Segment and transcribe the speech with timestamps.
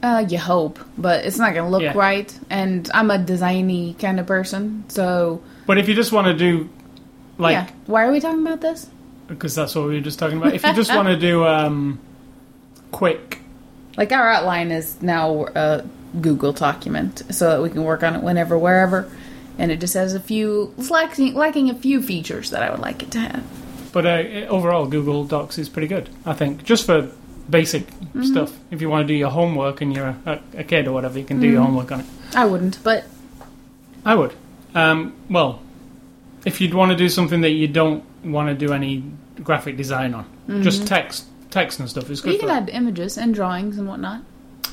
[0.02, 1.96] uh, you hope, but it's not going to look Yeah.
[1.96, 2.38] right.
[2.50, 6.68] And I'm a designy kind of person, so But if you just want to do,
[7.38, 7.66] like, yeah.
[7.86, 8.88] Why are we talking about this?
[9.28, 10.54] because that's what we were just talking about.
[10.54, 11.98] If you just want to do um,
[12.92, 13.40] quick,
[13.96, 15.82] Like our outline is now a
[16.20, 19.10] Google document, so that we can work on it whenever, wherever.
[19.58, 23.02] And it just has a few, lacking, lacking a few features that I would like
[23.02, 23.44] it to have.
[23.92, 24.18] but uh,
[24.48, 26.10] overall, Google Docs is pretty good.
[26.26, 27.10] I think just for
[27.48, 28.22] basic Mm-hmm.
[28.24, 28.52] stuff.
[28.70, 31.24] If you want to do your homework and you're a, a kid or whatever, you
[31.24, 31.66] can do your Mm-hmm.
[31.66, 32.06] homework on it.
[32.34, 33.04] I wouldn't, but
[34.06, 34.32] I would.
[34.74, 35.60] Um, well,
[36.46, 39.04] if you'd want to do something that you don't want to do any
[39.42, 40.24] graphic design on,
[40.62, 42.28] just text, text and stuff is good.
[42.28, 42.46] Mm-hmm.
[42.46, 44.22] you can add images and drawings and whatnot.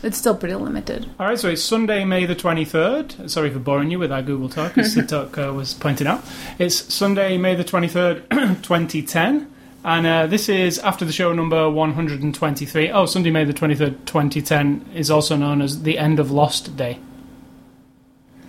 [0.04, 1.10] It's still pretty limited.
[1.18, 3.30] All right, so it's Sunday, May the 23rd.
[3.30, 6.22] Sorry for boring you with our Google Talk, as Sid Talk uh, was pointing out.
[6.60, 8.30] It's Sunday, May the 23rd,
[8.62, 9.50] 2010.
[9.86, 12.92] And uh, this is after the show number 123.
[12.92, 17.00] Oh, Sunday, May the 23rd, 2010 is also known as the end of Lost Day.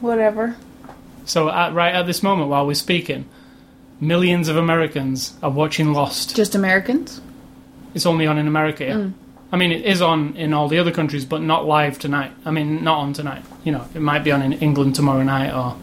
[0.01, 0.57] Whatever.
[1.25, 3.29] So, at, right at this moment, while we're speaking,
[4.01, 6.35] millions of Americans are watching Lost.
[6.35, 7.21] Just Americans?
[7.95, 8.85] It's only on in America.
[8.85, 8.95] Yeah.
[8.95, 9.15] Mm.
[9.55, 12.33] I mean, it is on in all the other countries, but not live tonight.
[12.45, 13.45] I mean, not on tonight.
[13.63, 15.77] You know, it might be on in England tomorrow night, or.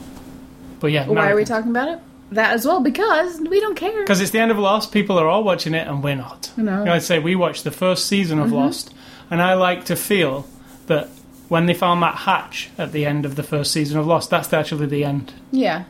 [0.81, 2.00] But yeah, Why are we talking about it?
[2.31, 4.01] That as well, because we don't care.
[4.01, 4.91] Because it's the end of Lost.
[4.91, 6.51] People are all watching it, and we're not.
[6.57, 6.84] I know.
[6.85, 8.94] I'd say we watched the first season of Lost,
[9.29, 10.45] and I like to feel
[10.88, 11.07] that
[11.47, 14.51] when they found that hatch at the end of the first season of Lost, that's
[14.51, 15.34] actually the end.
[15.51, 15.84] Yeah,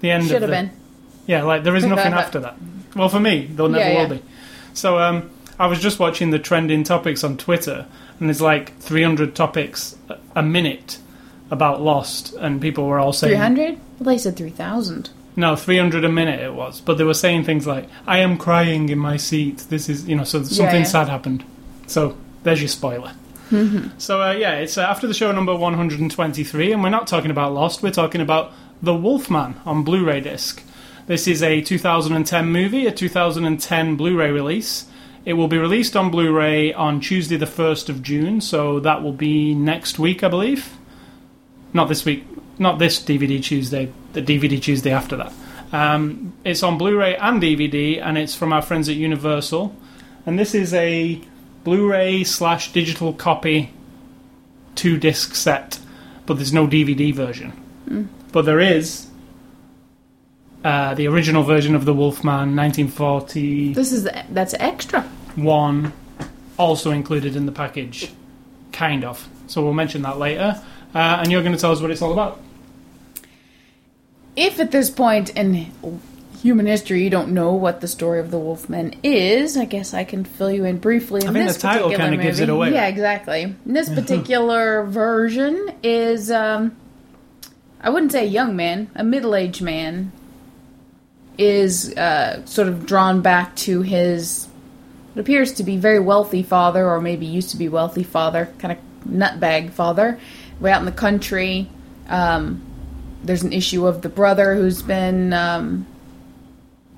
[0.00, 0.28] The end.
[0.28, 0.70] should have been.
[1.26, 2.56] Yeah, like there is nothing after that.
[2.96, 4.02] Well, for me, there never Yeah, yeah.
[4.08, 4.22] will be.
[4.74, 7.86] So um, I was just watching the trending topics on Twitter,
[8.18, 9.96] and there's like 300 topics
[10.34, 10.98] a- minute
[11.50, 13.78] about Lost, and people were all saying 300?
[13.98, 15.10] Well, they said 3,000.
[15.36, 18.88] no 300 a minute it was, but they were saying things like "I am crying
[18.88, 20.86] in my seat." This is you know, so something yeah.
[20.86, 21.44] sad happened.
[21.86, 23.12] So there's your spoiler.
[23.96, 27.54] So uh, yeah, it's uh, after the show number 123, and we're not talking about
[27.54, 27.82] Lost.
[27.82, 28.52] We're talking about
[28.82, 30.62] The Wolfman on Blu-ray disc.
[31.06, 34.84] This is a 2010 movie, a 2010 Blu-ray release.
[35.24, 38.40] It will be released on Blu-ray on Tuesday, the 1st of June.
[38.40, 40.76] So that will be next week, I believe.
[41.72, 42.24] Not this week.
[42.58, 43.92] Not this DVD Tuesday.
[44.12, 45.32] The DVD Tuesday after that.
[45.72, 49.74] Um, it's on Blu-ray and DVD, and it's from our friends at Universal.
[50.24, 51.20] And this is a
[51.64, 53.72] Blu-ray slash digital copy,
[54.74, 55.78] two disc set,
[56.24, 58.08] but there's no DVD version.
[58.32, 59.07] But there is
[60.68, 65.00] uh, the original version of the Wolfman, 1941, This is that's extra.
[65.34, 65.94] One
[66.58, 68.12] also included in the package,
[68.70, 69.26] kind of.
[69.46, 70.62] So we'll mention that later.
[70.94, 72.42] Uh, and you're going to tell us what it's all about.
[74.36, 75.72] If at this point in
[76.42, 80.04] human history you don't know what the story of the Wolfman is, I guess I
[80.04, 81.22] can fill you in briefly.
[81.22, 82.74] In I think this the title particular kinda gives it away.
[82.74, 83.42] Yeah, exactly.
[83.42, 86.76] In This particular version is, um,
[87.80, 90.12] I wouldn't say a young man, a middle-aged man
[91.38, 94.48] is uh, sort of drawn back to his
[95.12, 98.72] what appears to be very wealthy father, or maybe used to be wealthy father, kind
[98.72, 100.18] of nutbag father,
[100.60, 101.68] way out in the country.
[102.08, 102.62] Um,
[103.24, 105.86] there's an issue of the brother who's been um,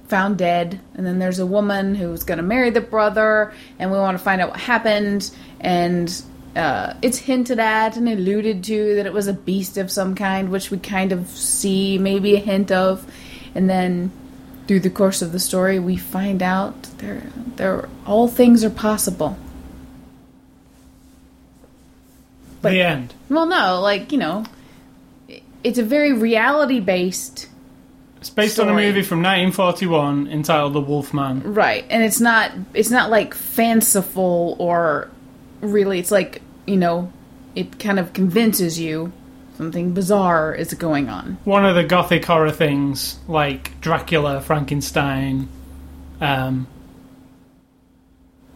[0.09, 3.97] found dead, and then there's a woman who's going to marry the brother, and we
[3.97, 5.31] want to find out what happened.
[5.61, 6.23] And
[6.57, 10.51] uh, it's hinted at and alluded to that it was a beast of some kind,
[10.51, 13.11] which we kind of see maybe a hint of,
[13.55, 14.11] and then
[14.71, 17.25] through the course of the story, we find out there,
[17.57, 19.37] there, all things are possible.
[22.63, 23.13] But- the end.
[23.29, 24.45] Well, no, like you know,
[25.65, 27.49] it's a very reality-based
[28.19, 31.53] It's based on a movie from 1941 entitled The Wolfman.
[31.53, 35.11] Right, and it's not it's not like fanciful or
[35.63, 37.11] really it's like, you know,
[37.57, 39.13] it kind of convinces you
[39.61, 41.37] something bizarre is going on.
[41.45, 45.49] One of the gothic horror things, like Dracula, Frankenstein,
[46.19, 46.67] um,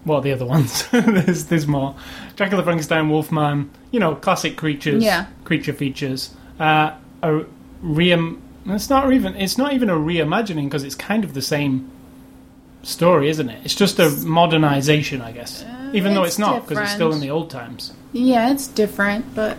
[0.05, 0.89] what are the other ones?
[0.91, 1.95] there's, there's more.
[2.37, 5.27] Dracula, Frankenstein, Wolfman, you know, classic creatures, Yeah.
[5.45, 6.93] creature features, uh,
[7.23, 7.45] are
[7.83, 8.37] re.
[8.67, 9.37] It's not even.
[9.37, 11.91] It's not even a reimagining because it's kind of the same
[12.83, 13.61] story, isn't it?
[13.63, 15.67] It's just a modernization, I guess.
[15.93, 17.93] even though Uh, it's not because it's still in the old times.
[18.15, 19.59] Yeah, it's different, but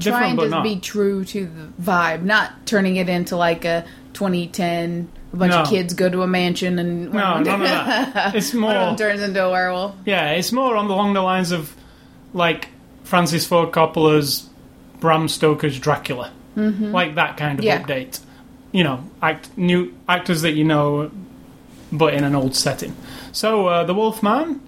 [0.00, 0.62] trying to not.
[0.62, 3.84] be true to the vibe, not turning it into like a
[4.14, 5.10] 2010.
[5.32, 8.34] A bunch of kids go to a mansion and no, none of that.
[8.34, 8.96] It's more.
[8.96, 9.94] turns into a werewolf.
[10.04, 11.74] Yeah, it's more on along the lines of
[12.34, 12.68] like
[13.04, 14.48] Francis Ford Coppola's
[14.98, 16.90] Bram Stoker's Dracula, mm-hmm.
[16.92, 17.80] like that kind of Yeah.
[17.82, 18.20] update.
[18.72, 21.10] You know, act new actors that you know,
[21.92, 22.94] but in an old setting.
[23.32, 24.60] So uh, the Wolfman,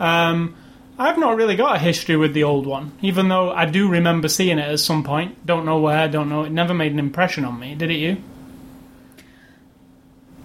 [0.00, 0.54] um,
[0.98, 4.28] I've not really got a history with the old one, even though I do remember
[4.28, 5.44] seeing it at some point.
[5.46, 6.44] Don't know where, don't know.
[6.44, 7.74] It never made an impression on me.
[7.74, 8.18] Did it you?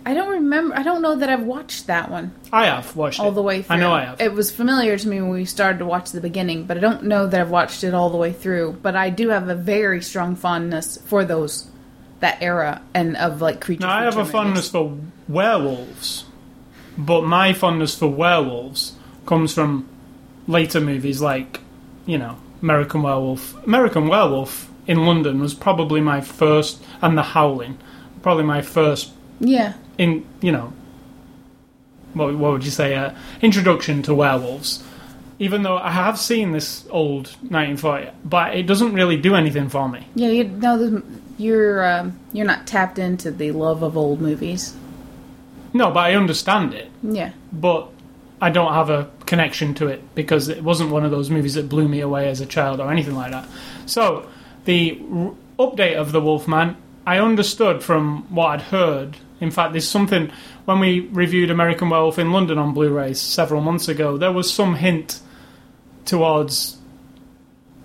[0.06, 0.74] I don't remember.
[0.74, 3.36] I don't know that I've watched that one I have watched all it.
[3.36, 3.76] the way through.
[3.76, 4.22] I know I have.
[4.22, 7.04] It was familiar to me when we started to watch the beginning, but I don't
[7.04, 8.80] know that I've watched it all the way through.
[8.82, 11.70] But I do have a very strong fondness for those
[12.22, 13.82] that era and of like creature.
[13.82, 14.98] Now, I have a fondness for
[15.28, 16.24] werewolves,
[16.98, 18.94] but my fondness for werewolves
[19.26, 19.90] comes from
[20.48, 21.60] later movies like,
[22.06, 23.56] you know, American Werewolf.
[23.66, 27.78] American Werewolf in London was probably my first, and The Howling,
[28.22, 29.12] probably my first.
[29.40, 30.74] Yeah, in, you know,
[32.14, 33.12] what, what would you say, uh,
[33.42, 34.84] introduction to werewolves.
[35.40, 39.88] Even though I have seen this old 1940, but it doesn't really do anything for
[39.88, 40.08] me.
[40.16, 40.30] yeah.
[40.30, 41.04] You know,
[41.38, 44.76] you're um, you're not tapped into the love of old movies.
[45.74, 46.90] No, but I understand it.
[47.04, 47.90] Yeah, but
[48.39, 51.69] I don't have a connection to it because it wasn't one of those movies that
[51.69, 53.48] blew me away as a child or anything like that.
[53.88, 54.30] So
[54.66, 59.18] the r- update of the Wolfman, I understood from what I'd heard.
[59.39, 60.31] In fact, there's something
[60.66, 64.18] when we reviewed American Werewolf in London on Blu-ray several months ago.
[64.18, 65.19] There was some hint
[66.06, 66.78] towards.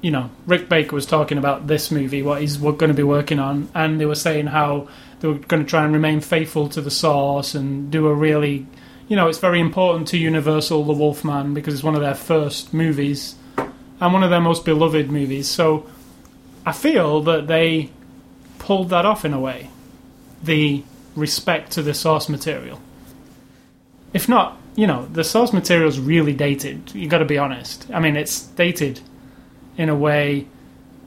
[0.00, 3.38] You know, Rick Baker was talking about this movie, what he's going to be working
[3.38, 4.88] on, and they were saying how
[5.20, 8.66] they were going to try and remain faithful to the source and do a really
[9.12, 12.72] you know, it's very important to Universal, The Wolfman, because it's one of their first
[12.72, 15.46] movies and one of their most beloved movies.
[15.48, 15.86] So
[16.64, 17.90] I feel that they
[18.58, 19.68] pulled that off in a way.
[20.42, 20.82] The
[21.14, 22.80] respect to the source material.
[24.14, 26.94] If not, you know, the source material is really dated.
[26.94, 27.90] You got to be honest.
[27.92, 29.00] I mean, it's dated
[29.76, 30.46] in a way.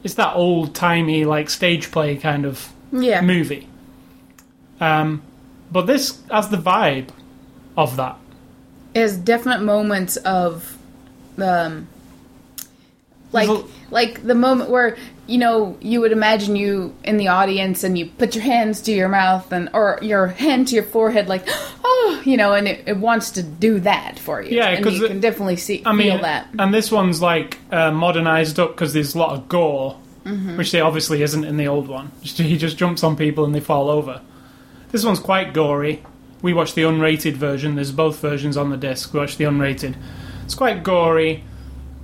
[0.04, 3.22] It's that old timey, like stage play kind of yeah.
[3.22, 3.68] movie.
[4.80, 5.24] Um,
[5.72, 7.10] but this has the vibe
[7.78, 8.18] of that.
[8.94, 10.78] It has definite moments of
[11.38, 11.88] um
[13.32, 17.84] like There's like the moment where you know you would imagine you in the audience
[17.84, 21.28] and you put your hands to your mouth and or your hand to your forehead
[21.28, 21.44] like
[21.84, 25.06] oh you know and it, it wants to do that for you Yeah, because you
[25.06, 28.72] it- can definitely see I mean, feel that and this one's like uh, modernized up
[28.72, 30.58] because there's a lot of gore, Mm-hmm.
[30.58, 32.12] which they obviously isn't in the old one.
[32.24, 34.22] He just jumps on people and they fall over.
[34.92, 36.02] This one's quite gory.
[36.42, 37.76] We watched the unrated version.
[37.76, 39.14] There's both versions on the disc.
[39.14, 39.96] We watched the unrated.
[40.44, 41.44] It's quite gory.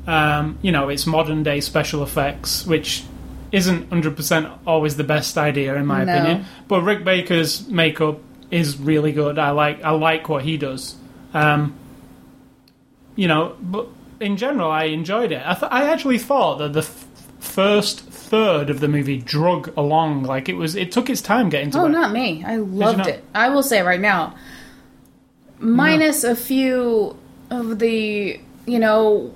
[0.07, 3.03] Um, you know, it's modern day special effects, which
[3.51, 6.13] isn't 100% always the best idea in my No.
[6.13, 6.45] opinion.
[6.67, 8.19] But Rick Baker's makeup
[8.49, 9.37] is really good.
[9.37, 10.95] I like I like what he does.
[11.33, 11.75] Um,
[13.15, 13.87] you know, but
[14.19, 15.41] in general, I enjoyed it.
[15.45, 17.05] I, th- I actually thought that the f-
[17.39, 20.23] first third of the movie drug along.
[20.23, 20.75] Like it was.
[20.75, 21.89] It took its time getting to oh it.
[21.89, 22.43] not me.
[22.45, 23.23] I loved it.
[23.35, 24.35] I will say right now
[25.61, 27.15] minus a few
[27.49, 29.33] of the you know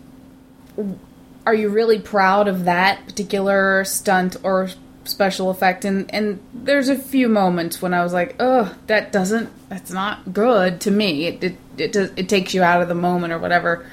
[1.46, 4.70] are you really proud of that particular stunt or
[5.04, 5.86] special effect?
[5.86, 10.34] And and there's a few moments when i was like oh that doesn't that's not
[10.34, 11.28] good to me.
[11.28, 13.86] It it it, does, it takes you out of the moment or whatever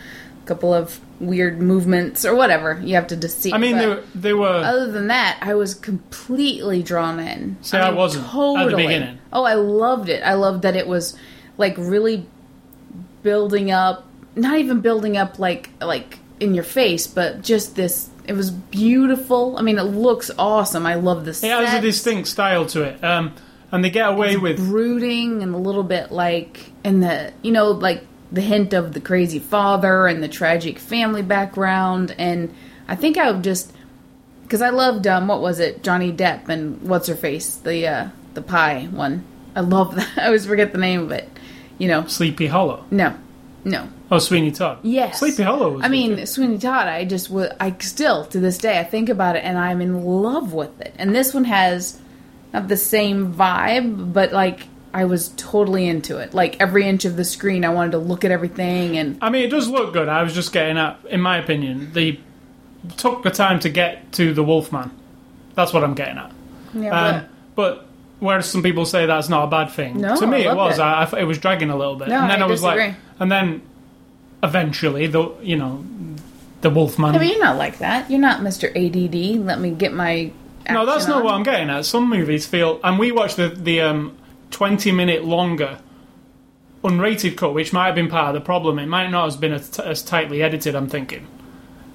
[0.45, 4.33] couple of weird movements or whatever you have to deceive I mean, they were, they
[4.33, 7.57] were other than that i was completely drawn in.
[7.63, 9.19] See, I wasn't at the beginning.
[9.33, 10.23] oh i loved it.
[10.23, 11.17] I loved that it was
[11.59, 12.27] like really
[13.23, 18.35] building up not even building up like like in your face but just this it
[18.35, 19.57] was beautiful.
[19.59, 20.87] I mean it looks awesome.
[20.87, 23.35] I love the it has a distinct style to it, um,
[23.73, 27.73] and they get away with brooding and a little bit like and the you know
[27.73, 32.53] like the hint of the crazy father and the tragic family background and
[32.89, 33.73] i think i would just
[34.43, 38.09] because i loved um what was it johnny depp and what's her face the uh
[38.35, 39.25] the pie one
[39.55, 41.29] i love that i always forget the name of it
[41.79, 42.85] you know Sleepy Hollow.
[42.91, 43.15] no
[43.65, 44.81] no Oh, Sweeney Todd.
[44.83, 45.21] Yes.
[45.21, 45.71] Sleepy Hollow.
[45.77, 46.27] Was I mean, too.
[46.27, 49.57] Sweeney Todd, I just would, I still, to this day, I think about it and
[49.57, 50.95] I'm in love with it.
[50.99, 51.99] And this one has
[52.53, 56.35] not the same vibe, but like, I was totally into it.
[56.35, 59.45] Like, every inch of the screen, I wanted to look at everything and, I mean,
[59.45, 60.09] it does look good.
[60.09, 62.21] I was just getting at, in my opinion, they
[62.97, 64.91] took the time to get to the Wolfman.
[65.55, 66.33] That's what I'm getting at.
[66.75, 67.87] yeah, Um, but
[68.21, 70.79] whereas some people say that's not a bad thing, No, to me it was.
[70.79, 70.83] it.
[70.83, 72.77] I, I, it was dragging a little bit, No, and then I I, was like,
[72.79, 72.97] disagree.
[73.21, 73.63] and then
[74.43, 75.85] eventually the you know
[76.61, 77.15] the Wolfman.
[77.15, 78.11] I mean, you're not like that.
[78.11, 78.69] You're not Mr.
[78.71, 79.45] ADD.
[79.45, 80.31] Let me get my.
[80.71, 81.25] no, that's action not on.
[81.25, 81.85] what I'm getting at.
[81.85, 84.17] Some movies feel, and we watched the the um,
[84.53, 85.81] 20 minute longer
[86.85, 88.79] unrated cut, which might have been part of the problem.
[88.79, 90.75] It might not have been as, as tightly edited.
[90.75, 91.27] I'm thinking,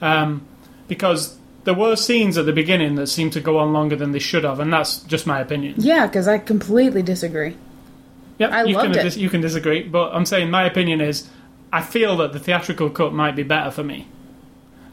[0.02, 0.46] um,
[0.88, 4.20] because there were scenes at the beginning that seemed to go on longer than they
[4.20, 5.76] should have, and that's just my opinion.
[5.78, 7.56] Yeah, because I completely disagree.
[8.40, 9.04] Yep, I you loved can it.
[9.04, 11.30] dis- you can disagree, but I'm saying my opinion is
[11.72, 14.08] I feel that the theatrical cut might be better for me.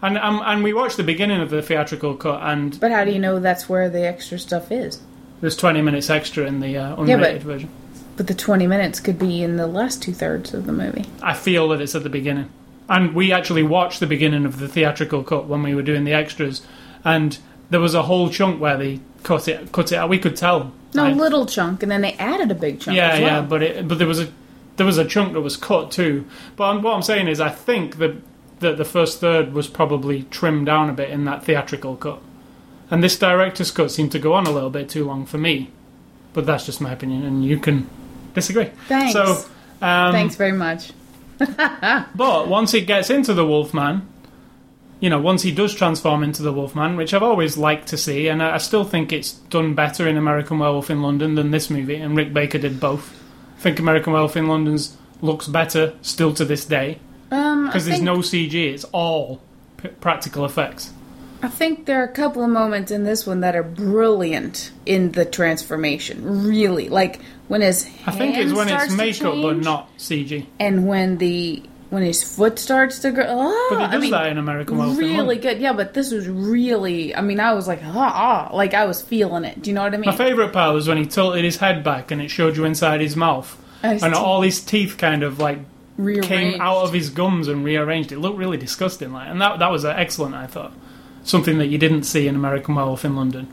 [0.02, 3.12] And um, and we watched the beginning of the theatrical cut, and But how do
[3.12, 5.00] you know that's where the extra stuff is?
[5.44, 7.68] There's 20 minutes extra in the uh, unrated Yeah, but- version.
[8.16, 11.04] But the 20 minutes could be in the last two thirds of the movie.
[11.20, 12.48] I feel that it's at the beginning,
[12.88, 16.12] and we actually watched the beginning of the theatrical cut when we were doing the
[16.14, 16.62] extras,
[17.04, 17.36] and
[17.70, 20.08] there was a whole chunk where they cut it cut it out.
[20.08, 20.72] We could tell.
[20.94, 22.96] No, I- little chunk, and then they added a big chunk.
[22.96, 24.28] Yeah, as yeah, but it, but there was a
[24.76, 26.24] there was a chunk that was cut too.
[26.56, 28.14] But I'm, what I'm saying is, I think that
[28.60, 32.20] that the first third was probably trimmed down a bit in that theatrical cut,
[32.94, 35.68] and this director's cut seemed to go on a little bit too long for me.
[36.32, 37.90] But that's just my opinion, and you can
[38.34, 38.70] disagree.
[38.86, 39.14] Thanks.
[39.14, 39.44] So,
[39.82, 40.92] um, Thanks very much.
[41.38, 44.06] but once he gets into the Wolfman,
[45.00, 48.28] you know, once he does transform into the Wolfman, which I've always liked to see,
[48.28, 51.68] and I I still think it's done better in American Werewolf in London than this
[51.70, 53.12] movie, and Rick Baker did both.
[53.58, 57.00] I think American Werewolf in London's looks better still to this day
[57.32, 59.40] Um, because there's think, no CG; it's all
[59.78, 60.92] p- practical effects.
[61.44, 65.12] I think there are a couple of moments in this one that are brilliant in
[65.12, 66.46] the transformation.
[66.46, 70.46] Really, like when his I think it's when it's makeup but not CG.
[70.58, 73.24] and when the when his foot starts to grow.
[73.28, 75.60] Oh, But he does I mean, that in American in really good.
[75.60, 77.14] Yeah, but this was really.
[77.14, 79.60] I mean, I was like, ah, ah, like I was feeling it.
[79.62, 80.06] Do you know what I mean?
[80.06, 83.00] My favourite part was when he tilted his head back and it showed you inside
[83.00, 84.14] his mouth, and teeth.
[84.14, 85.58] all his teeth kind of like
[85.96, 86.28] Rearranged.
[86.28, 88.10] came out of his gums and rearranged.
[88.12, 90.34] It looked really disgusting, like, and that that was excellent.
[90.34, 90.72] I thought
[91.24, 93.48] something that you didn't see in American Werewolf in London.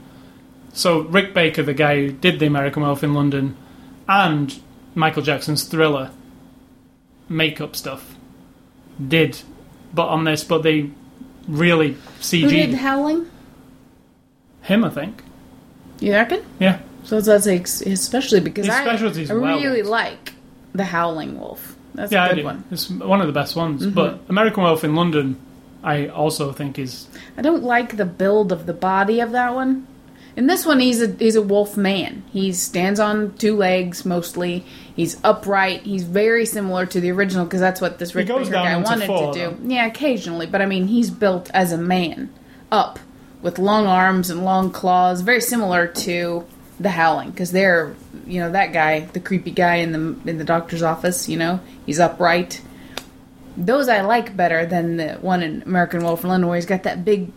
[0.73, 3.57] So Rick Baker, the guy who did the American Werewolf in London,
[4.07, 4.61] and
[4.95, 6.11] Michael Jackson's Thriller
[7.29, 8.15] makeup stuff,
[9.05, 9.41] did,
[9.93, 10.89] but on this, but they
[11.47, 12.41] really CG.
[12.43, 13.29] Who did Howling?
[14.63, 14.85] him.
[14.85, 15.23] I think,
[15.99, 16.43] You reckon?
[16.59, 16.79] yeah.
[17.03, 20.33] So that's especially because His I, I really like
[20.73, 21.75] the Howling Wolf.
[21.95, 22.57] That's Yeah, a good one.
[22.59, 22.73] Mm-hmm.
[22.73, 23.85] It's one of the best ones.
[23.87, 25.35] But American Werewolf in London,
[25.83, 27.07] I also think is
[27.37, 29.87] I don't like the build of the body of that one.
[30.35, 32.23] In this one, he's a he's a wolf man.
[32.31, 34.63] He stands on two legs mostly.
[34.95, 35.81] He's upright.
[35.81, 39.33] He's very similar to the original because that's what this Rick Baker guy wanted four,
[39.33, 39.57] to do.
[39.57, 39.73] though.
[39.73, 42.33] Yeah, occasionally, but I mean, he's built as a man,
[42.71, 42.99] up
[43.41, 46.45] with long arms and long claws, very similar to
[46.79, 47.93] the Howling because they're
[48.25, 51.27] you know that guy, the creepy guy in the in the doctor's office.
[51.27, 52.61] You know, he's upright.
[53.57, 56.83] Those I like better than the one in American Wolf in London where he's got
[56.83, 57.31] that big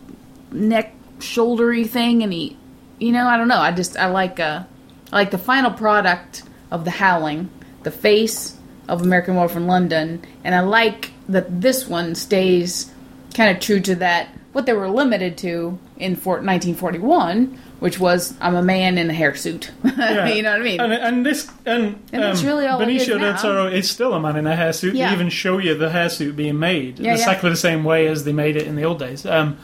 [0.52, 2.56] neck shouldery thing and he
[2.99, 3.59] you know i don't know.
[3.59, 4.64] I just i like uh
[5.12, 7.50] i like the final product of the howling
[7.83, 8.56] the face
[8.88, 12.92] of american wolf in london and i like that this one stays
[13.35, 18.33] kind of true to that what they were limited to in for 1941 which was
[18.41, 22.03] i'm a man in a hirsute you know what i mean And, and this and,
[22.12, 23.37] And um, really all it is Benicio del.
[23.37, 24.95] Toro is still a man in a hairsuit.
[24.95, 25.09] Yeah.
[25.09, 27.12] They even show you the hairsuit being made Yeah, yeah.
[27.12, 29.26] exactly the same way as they made it in the old days.
[29.26, 29.59] Um,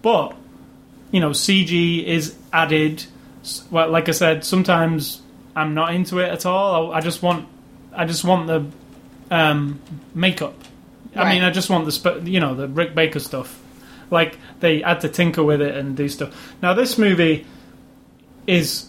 [0.00, 0.34] but
[1.12, 3.04] you know, CG is added.
[3.70, 5.20] Well, like I said, sometimes
[5.54, 6.92] I'm not into it at all.
[6.92, 7.46] I, I just want,
[7.94, 8.66] I just want the
[9.30, 9.80] um,
[10.14, 10.54] makeup.
[11.14, 11.34] I Right.
[11.34, 13.60] mean, I just want the sp- you know the Rick Baker stuff.
[14.10, 16.30] Like they had to tinker with it and do stuff.
[16.62, 17.44] Now this movie
[18.46, 18.86] is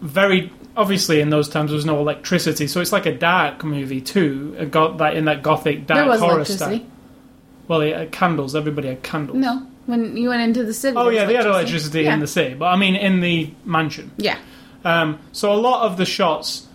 [0.00, 4.00] very obviously in those times there was no electricity, so it's like a dark movie
[4.00, 4.56] too.
[4.58, 6.86] It got that in that gothic dark there was horror electricity style.
[7.68, 8.56] Well, had candles.
[8.56, 9.38] Everybody had candles.
[9.38, 12.14] no when you went into the city Oh yeah, they had electricity Yeah.
[12.14, 14.10] in the city, but I mean in the mansion.
[14.16, 14.38] yeah
[14.84, 16.66] Um, so a lot of the shots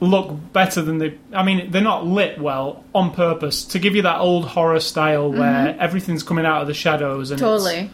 [0.00, 1.18] look better than they.
[1.32, 5.32] I mean, they're not lit well on purpose to give you that old horror style
[5.32, 7.90] where everything's coming out of the shadows and it's- totally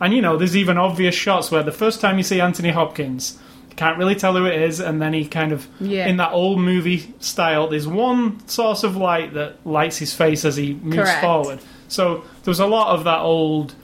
[0.00, 3.38] and you know, there's even obvious shots where the first time you see Anthony Hopkins,
[3.70, 6.06] you can't really tell who it is, and then he kind of Yeah.
[6.06, 7.68] in that old movie style.
[7.68, 11.20] There's one source of light that lights his face as he moves Correct.
[11.20, 11.58] forward.
[11.88, 13.74] So there's a lot of that old.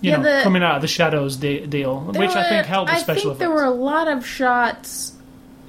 [0.00, 2.90] You Yeah, know, the- coming out of the shadows de- deal, which I think helped
[2.90, 5.12] the I special think there were a lot of shots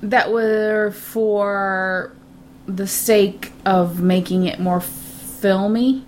[0.01, 2.11] that were for
[2.65, 6.03] the sake of making it more filmy.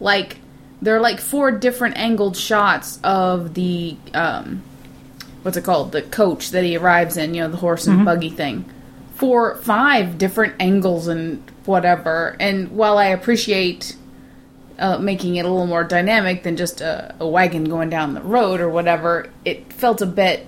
[0.00, 0.36] Like
[0.84, 4.62] there are like four different angled shots of the um,
[5.42, 5.92] what's it called?
[5.92, 8.64] The coach that he arrives in, you know, the horse and buggy thing,
[9.16, 12.36] Four, five different angles and whatever.
[12.40, 13.96] And while I appreciate
[14.78, 18.20] uh, making it a little more dynamic than just a, a wagon going down the
[18.22, 20.46] road or whatever, it felt a bit,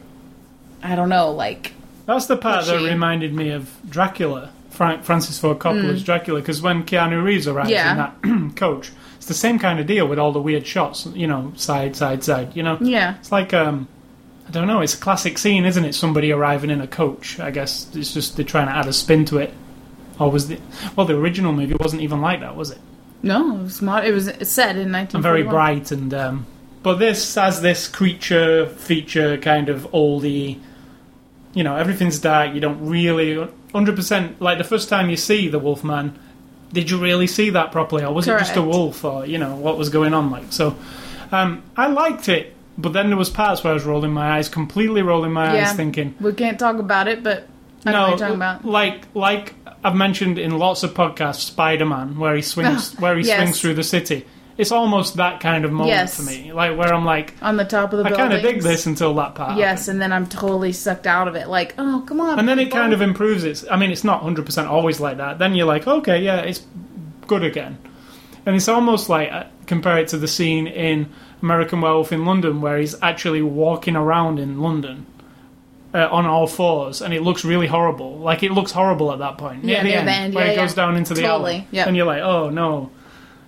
[0.82, 1.72] I don't know, like
[2.06, 6.82] That's the part that reminded me of Dracula, Frank, Francis Ford Coppola's Dracula, because when
[6.82, 7.72] Keanu Reeves arrives Mm.
[7.72, 7.90] Yeah.
[7.92, 7.96] in
[8.48, 8.90] that coach,
[9.26, 12.22] it's the same kind of deal with all the weird shots, you know, side, side,
[12.22, 12.78] side, you know?
[12.80, 13.16] yeah.
[13.18, 13.88] It's like, um,
[14.46, 15.96] I don't know, it's a classic scene, isn't it?
[15.96, 17.40] Somebody arriving in a coach.
[17.40, 19.52] I guess it's just they're trying to add a spin to it.
[20.20, 20.60] Or was the,
[20.94, 22.78] well, the original movie wasn't even like that, was it?
[23.24, 25.14] No, it was mod- it was set in 1941.
[25.16, 26.46] and very bright and um,
[26.84, 30.60] but this has this creature feature kind of oldie
[31.52, 33.34] you know everything's dark you don't really
[33.74, 36.16] 100% like the first time you see the wolfman
[36.72, 38.68] did you really see that properly or was it just a Correct.
[38.68, 40.76] wolf or you know what was going on like so
[41.32, 44.48] um, i liked it but then there was parts where i was rolling my eyes
[44.48, 45.70] completely rolling my Yeah.
[45.70, 47.48] eyes thinking We can't talk about it, but
[47.84, 48.64] I know what you're talking about.
[48.64, 49.54] like like
[49.84, 53.36] I've mentioned in lots of podcasts, Spider Man, where he swings where he yes.
[53.38, 54.24] swings through the city.
[54.58, 56.16] It's almost that kind of moment Yes.
[56.16, 58.62] for me, like where I'm like, On the top of the I kind of dig
[58.62, 59.58] this until that part.
[59.58, 61.48] Yes, and then I'm totally sucked out of it.
[61.48, 62.38] Like, oh, come on.
[62.38, 63.44] and then it kind of improves.
[63.44, 63.64] It.
[63.70, 65.38] I mean, it's not 100 percent always like that.
[65.38, 66.62] Then you're like, okay, yeah, it's
[67.26, 67.76] good again.
[68.46, 71.10] And it's almost like uh, compare it to the scene in
[71.42, 75.06] American Werewolf in London, where he's actually walking around in London.
[75.94, 78.18] Uh, on all fours, and it looks really horrible.
[78.18, 79.64] Like it looks horrible at that point.
[79.64, 80.84] Yeah, the near end, the end, where yeah, it goes yeah.
[80.84, 81.86] down into the Totally, alley, yeah.
[81.86, 82.90] and you're like, oh no,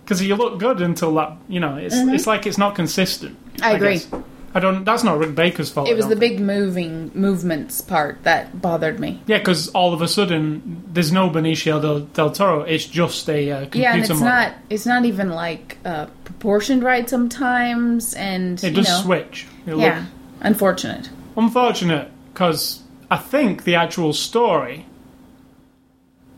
[0.08, 1.36] because you look good until that.
[1.48, 3.36] You know, it's it's like it's not consistent.
[3.56, 3.64] Mm-hmm.
[3.64, 3.98] I agree.
[3.98, 4.08] guess.
[4.54, 4.82] I don't.
[4.84, 5.86] That's not Rick Baker's fault.
[5.88, 6.38] It was the think.
[6.38, 9.22] big moving movements part that bothered me.
[9.26, 12.62] Yeah, because all of a sudden there's no Benicio del, del Toro.
[12.62, 14.24] It's just a uh, computer Yeah, and it's model.
[14.24, 19.46] not it's not even like uh, proportioned right sometimes, and It does know, switch.
[19.66, 20.06] It yeah, look-
[20.40, 21.10] unfortunate.
[21.36, 24.86] unfortunate because I think the actual story,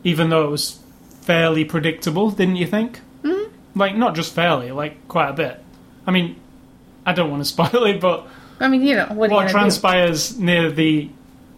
[0.03, 0.79] even though it was
[1.21, 2.99] fairly predictable, didn't you think?
[3.23, 3.50] Mm-hmm.
[3.75, 5.59] Like not just fairly, like quite a bit.
[6.05, 6.35] I mean,
[7.05, 8.27] I don't want to spoil it, but
[8.59, 9.51] I mean, you know what, are you what gonna do?
[9.53, 11.09] transpires near the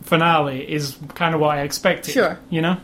[0.04, 2.12] finale is kind of what I expected.
[2.14, 2.40] Sure.
[2.50, 2.78] you know,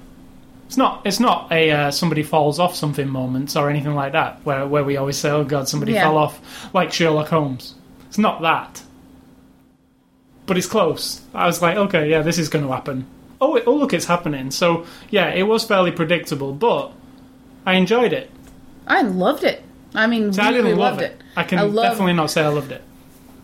[0.68, 4.40] it's not it's not a uh, somebody falls off something moment or anything like that
[4.46, 6.04] where where we always say, oh god, somebody Yeah.
[6.04, 7.76] fell off, like Sherlock Holmes.
[8.08, 8.82] It's not that,
[10.46, 11.22] but it's close.
[11.34, 13.06] I was like, okay, yeah, this is going to happen.
[13.42, 14.50] Oh, it, oh, look, it's happening.
[14.52, 16.92] So yeah, it was fairly predictable, but
[17.66, 18.32] I enjoyed it.
[18.90, 19.64] I loved it.
[19.96, 21.12] I mean, I really didn't love loved it.
[21.12, 21.22] it.
[21.38, 22.82] I can I love- definitely not say I loved it.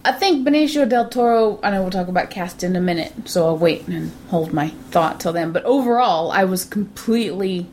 [0.03, 1.59] I think Benicio del Toro.
[1.63, 4.69] I know we'll talk about cast in a minute, so I'll wait and hold my
[4.91, 5.51] thought till then.
[5.51, 7.65] But overall, I was completely.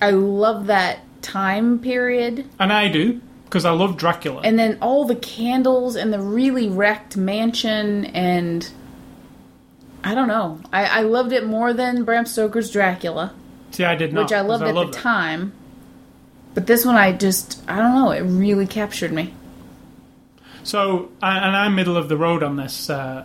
[0.00, 4.42] I love that time period, And I do because I love Dracula.
[4.44, 8.68] and then all the candles and the really wrecked mansion, and
[10.04, 10.60] I don't know.
[10.72, 13.32] I, I loved it more than Bram Stoker's Dracula,
[13.70, 14.24] See, I did not.
[14.24, 15.02] which I loved at loved the it.
[15.02, 15.52] time.
[16.54, 18.10] But this one, I just I don't know.
[18.10, 19.34] It really captured me.
[20.62, 22.88] So, and I'm middle of the road on this.
[22.88, 23.24] Uh,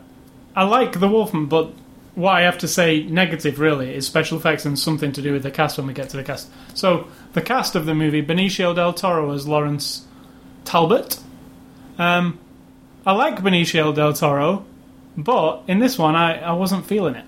[0.55, 1.71] I like The Wolfman, but
[2.15, 5.43] what I have to say negative really is special effects and something to do with
[5.43, 6.49] the cast when we get to the cast.
[6.73, 10.05] So, the cast of the movie Benicio del Toro as Lawrence
[10.65, 11.17] Talbot.
[11.97, 12.39] Um,
[13.05, 14.65] I like Benicio del Toro,
[15.15, 17.25] but in this one, I, I wasn't feeling it.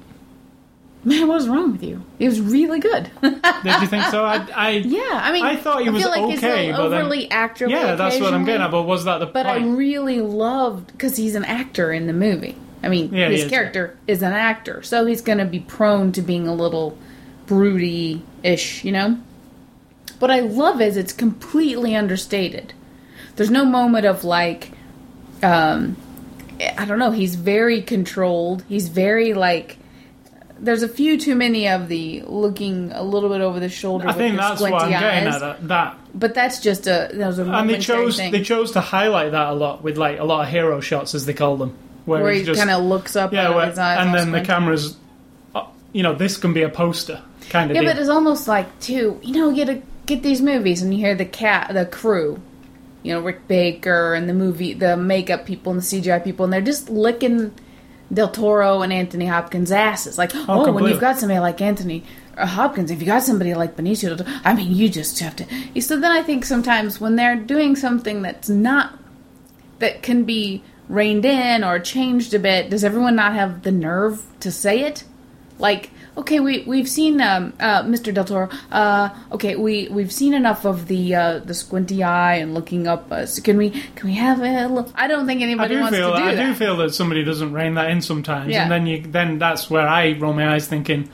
[1.04, 2.04] Man, what was wrong with you?
[2.20, 3.10] It was really good.
[3.22, 3.34] Did
[3.82, 4.24] you think so?
[4.24, 7.72] I, I Yeah, I mean, I thought he was like okay, but then- overly actorly.
[7.72, 8.70] yeah, that's what I'm getting at.
[8.70, 12.56] But was that the But I really loved because he's an actor in the movie.
[12.84, 16.12] I mean, Yeah, his is, character is an actor, so he's going to be prone
[16.14, 16.98] to being a little
[17.46, 19.20] broody ish, you know.
[20.20, 22.74] What I love is it's completely understated.
[23.36, 24.72] There's no moment of like,
[25.42, 25.96] um,
[26.78, 27.12] I don't know.
[27.12, 28.64] He's very controlled.
[28.70, 29.78] He's very like.
[30.64, 34.08] There's a few too many of the looking a little bit over the shoulder.
[34.08, 35.42] I think that's what I'm getting eyes.
[35.42, 35.68] at.
[35.68, 38.32] That, But that's just a that was a and they chose thing.
[38.32, 41.26] they chose to highlight that a lot with like a lot of hero shots as
[41.26, 43.80] they call them, where, where he just kind of looks up yeah, where, of his
[43.80, 44.96] eyes, and then the cameras,
[45.56, 47.94] uh, you know, this can be a poster kind of Yeah, deal.
[47.94, 49.20] but it's almost like too.
[49.24, 52.40] You know, you get a, get these movies and you hear the cat, the crew.
[53.04, 56.54] You know, Rick Baker and the movie, the makeup people and the CGI people, and
[56.54, 57.52] they're just licking
[58.14, 60.18] Del Toro and Anthony Hopkins' asses.
[60.18, 60.92] Like, oh, when completely.
[60.92, 62.04] you've got somebody like Anthony
[62.38, 65.36] uh, Hopkins, if you got somebody like Benicio, del Toro, I mean, you just have
[65.38, 65.82] to.
[65.82, 68.98] So then I think sometimes when they're doing something that's not
[69.80, 74.26] that can be reined in or changed a bit, does everyone not have the nerve
[74.42, 75.04] to say it?
[75.58, 78.14] Like, okay, we we've seen um, uh, Mr.
[78.14, 78.50] Del Toro.
[78.72, 83.12] Uh, okay, we we've seen enough of the uh, the squinty eye and looking up.
[83.12, 84.90] Uh, so can we can we have a look?
[84.96, 86.46] I don't think anybody wants feel to do I that.
[86.48, 88.64] do feel that somebody doesn't rein that in sometimes, Yeah.
[88.64, 91.10] and then you then that's where I roll my eyes thinking,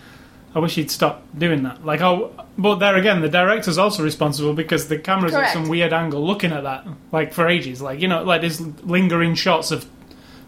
[0.55, 1.85] I wish he'd stop doing that.
[1.85, 5.49] Like, oh, but there again, the director's also responsible because the camera's Correct.
[5.49, 7.81] at some weird angle looking at that, like for ages.
[7.81, 9.85] Like you know, like there's lingering shots of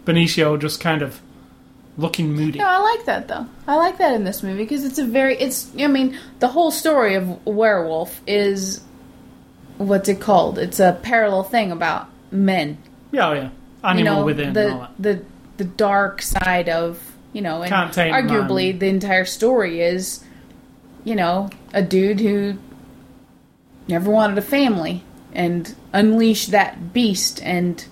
[0.04, 1.20] Benicio just kind of
[1.96, 2.58] looking moody.
[2.58, 3.46] No, I like that though.
[3.66, 5.70] I like that in this movie because it's a very it's.
[5.78, 8.82] I mean, the whole story of werewolf is
[9.78, 10.58] what's it called?
[10.58, 12.78] It's a parallel thing about men.
[13.12, 13.50] Yeah, oh, yeah,
[13.82, 14.90] animal you know, within the and all that.
[14.98, 15.24] the
[15.56, 20.24] the dark side of you know, and Can't arguably the entire story is,
[21.04, 22.58] you know, a dude who
[23.88, 27.84] never wanted a family and unleash that beast and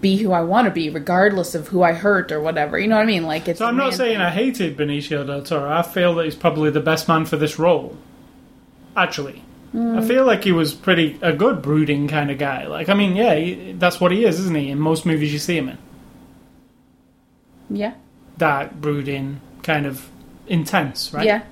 [0.00, 2.78] be who I want to be, regardless of who I hurt or whatever.
[2.78, 3.24] You know what I mean?
[3.24, 3.58] Like it's.
[3.58, 4.20] So I'm not saying thing.
[4.20, 5.70] I hated Benicio del Toro.
[5.70, 7.96] I feel that he's probably the best man for this role.
[8.96, 9.42] Actually,
[9.74, 10.02] Mm.
[10.02, 12.66] I feel like he was pretty a good brooding kind of guy.
[12.66, 14.70] Like, I mean, yeah, he, that's what he is, isn't he?
[14.70, 15.78] In most movies you see him in,
[17.68, 17.92] Yeah.
[18.38, 20.08] dark, brooding, kind of
[20.46, 21.26] intense, right?
[21.26, 21.42] Yeah.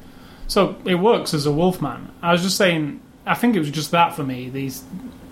[0.48, 2.10] So it works as a wolfman.
[2.22, 4.48] I was just saying, I think it was just that for me.
[4.48, 4.82] These,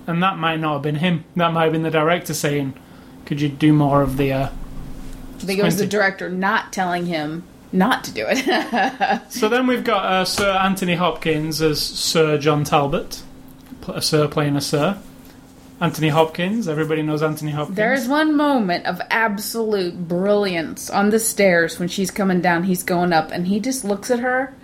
[0.06, 1.24] and that might not have been him.
[1.36, 2.74] That might have been the director saying,
[3.26, 4.48] "Could you do more of the?" Uh,
[5.36, 9.20] I think it was the director not telling him not to do it.
[9.30, 13.22] So then we've got uh, Sir Anthony Hopkins as Sir John Talbot,
[13.88, 14.98] a Sir playing a Sir.
[15.80, 17.76] Anthony Hopkins, everybody knows Anthony Hopkins.
[17.76, 22.62] there is one moment of absolute brilliance on the stairs when she's coming down.
[22.62, 24.54] He's going up, and he just looks at her.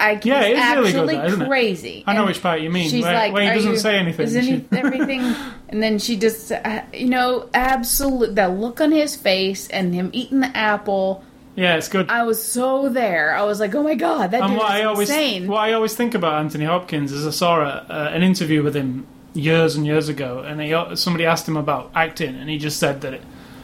[0.00, 1.48] I, Yeah, he's it is really good, though, isn't it?
[1.48, 2.04] crazy.
[2.06, 2.90] I know And which part you mean.
[2.90, 4.26] She's where, like, where he doesn't you- say anything.
[4.26, 5.20] Isn't everything?
[5.68, 10.10] And then she just, uh, you know, absolute that look on his face and him
[10.12, 11.22] eating the apple.
[11.56, 12.10] yeah, it's good.
[12.10, 13.36] I was so there.
[13.36, 15.46] I was like, oh my god, that and dude is I always insane.
[15.46, 18.74] what I always think about Anthony Hopkins is I saw a, uh, an interview with
[18.74, 22.78] him years and years ago, and he, somebody asked him about acting, and he just
[22.78, 23.22] said that it,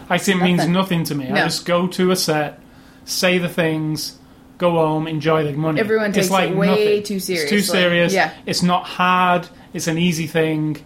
[0.08, 0.72] acting means Nothing.
[0.72, 1.30] nothing to me.
[1.30, 2.60] I just go to a set,
[3.04, 4.16] say the things,
[4.60, 5.80] go home, enjoy the money.
[5.80, 7.02] Everyone it's takes like it way nothing.
[7.02, 8.12] too It's too serious.
[8.12, 8.32] Yeah.
[8.46, 9.48] It's not hard.
[9.72, 10.76] It's an easy thing.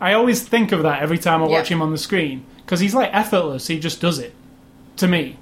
[0.00, 1.76] I always think of that every time I watch Yeah.
[1.76, 3.66] him on the screen because he's like effortless.
[3.66, 4.34] He just does it
[4.98, 5.38] to me.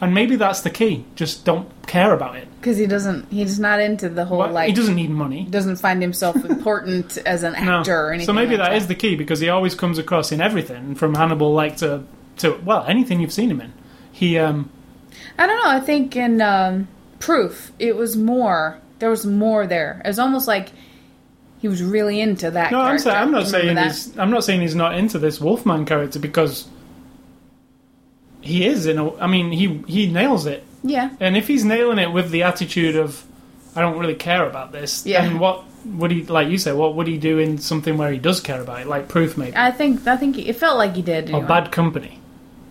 [0.00, 1.04] And maybe that's the key.
[1.14, 2.48] Just don't care about it.
[2.60, 4.66] Because he doesn't, he's not into the whole What- like.
[4.68, 5.46] he doesn't need money.
[5.48, 7.78] doesn't find himself important as an No.
[7.80, 8.26] actor or anything.
[8.26, 11.14] So maybe like that is the key because he always comes across in everything from
[11.14, 12.02] Hannibal like to
[12.38, 13.72] to well anything you've seen him in.
[14.10, 14.70] He um
[15.38, 15.70] I don't know.
[15.70, 16.88] I think in um,
[17.22, 18.78] Proof, it was more.
[18.98, 20.02] There was more there.
[20.04, 20.70] It was almost like
[21.60, 22.72] he was really into that.
[22.72, 23.86] no I'm saying I'm not saying that?
[23.86, 26.66] he's I'm not saying he's not into this Wolfman character because
[28.40, 31.98] he is in a I mean he he nails it Yeah, and if he's nailing
[31.98, 33.24] it with the attitude of
[33.76, 35.22] I don't really care about this Yeah.
[35.24, 38.18] then what would he like you say what would he do in something where he
[38.18, 40.06] does care about it like Proof maybe I think.
[40.06, 41.30] I think it felt like he did.
[41.30, 42.18] or Bad Company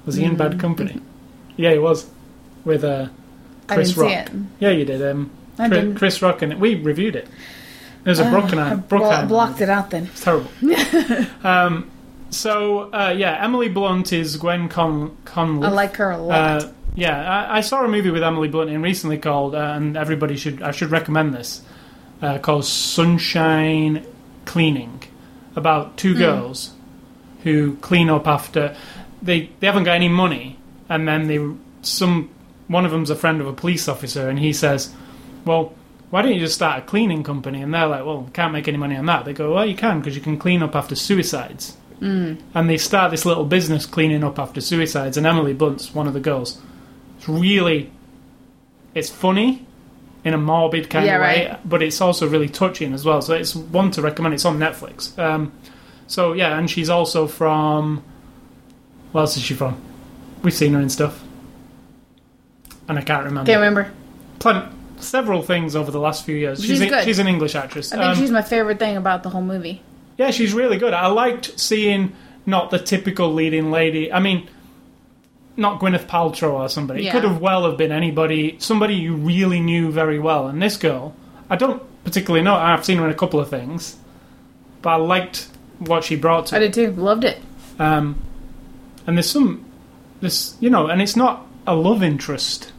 [0.06, 1.00] was he in Bad Company
[1.56, 2.06] yeah he was
[2.66, 3.08] with uh
[3.76, 4.28] Chris Rock.
[4.60, 5.02] Yeah, you did.
[5.02, 5.96] Um, I Chris, didn't.
[5.98, 7.28] Chris Rock and we reviewed it.
[8.04, 8.88] It was a I Bruckheimer.
[8.88, 10.06] blo- Bruckheimer blocked it out then.
[10.06, 10.50] It's terrible.
[11.44, 11.92] um,
[12.30, 15.68] so uh, yeah, Emily Blunt is Gwen Con- Conley.
[15.68, 16.64] I like her a lot.
[16.64, 19.96] Uh, yeah, I, I saw a movie with Emily Blunt in recently called, uh, and
[19.96, 21.62] everybody should I should recommend this,
[22.22, 24.06] uh, called Sunshine
[24.46, 25.04] Cleaning,
[25.56, 26.74] about two girls
[27.44, 28.76] who clean up after
[29.22, 30.58] they they haven't got any money,
[30.90, 31.40] and then they
[31.82, 32.30] some
[32.72, 34.94] one of them's a friend of a police officer, and he says,
[35.46, 35.74] well.
[36.12, 37.62] Why don't you just start a cleaning company?
[37.62, 39.24] And they're like, well, can't make any money on that.
[39.24, 43.12] They go, well, you can because you can clean up after suicides and they start
[43.12, 45.16] this little business cleaning up after suicides.
[45.16, 46.60] And Emily Blunt's one of the girls.
[47.18, 47.92] It's really,
[48.94, 49.66] it's funny
[50.26, 51.70] in a morbid kind Yeah, of way, right.
[51.70, 53.22] but it's also really touching as well.
[53.22, 54.34] So it's one to recommend.
[54.34, 55.18] It's on Netflix.
[55.18, 55.54] Um,
[56.08, 58.04] so yeah, and she's also from.
[59.14, 59.82] Where else is she from?
[60.44, 61.24] We've seen her in stuff,
[62.92, 63.50] and I can't remember.
[63.52, 63.92] Can't remember.
[64.40, 66.64] Plen- several things over the last few years.
[66.64, 67.04] She's a- good.
[67.04, 67.92] she's an English actress.
[67.92, 69.82] I think Um, she's my favorite thing about the whole movie.
[70.18, 70.94] yeah, she's really good.
[70.94, 72.12] I liked seeing
[72.46, 74.12] not the typical leading lady.
[74.14, 74.48] I mean,
[75.58, 77.08] not Gwyneth Paltrow or somebody.
[77.08, 80.48] It could have well have been anybody, somebody you really knew very well.
[80.48, 81.16] And this girl,
[81.50, 82.56] I don't particularly know.
[82.56, 83.96] I've seen her in a couple of things,
[84.82, 85.48] but I liked
[85.80, 86.92] what she brought to I did too.
[86.92, 87.40] Loved it.
[87.80, 88.22] Um,
[89.08, 89.66] and there's some,
[90.22, 92.72] this you know, and it's not a love interest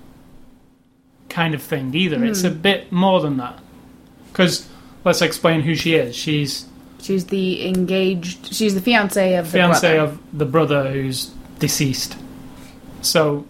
[1.33, 2.23] kind of thing either.
[2.25, 2.59] It's a Hmm.
[2.59, 3.59] bit more than that.
[4.33, 4.69] Because
[5.05, 6.15] let's explain who she is.
[6.15, 6.67] She's
[7.01, 8.55] She's the engaged.
[8.55, 10.01] She's the fiance of the fiance brother.
[10.13, 12.17] of the brother who's deceased.
[13.01, 13.45] So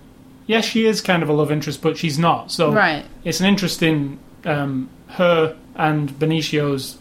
[0.47, 2.51] yes, she is kind of a love interest, but she's not.
[2.51, 3.05] So Right.
[3.25, 4.19] it's an interesting.
[4.45, 6.97] Um, her and Benicio's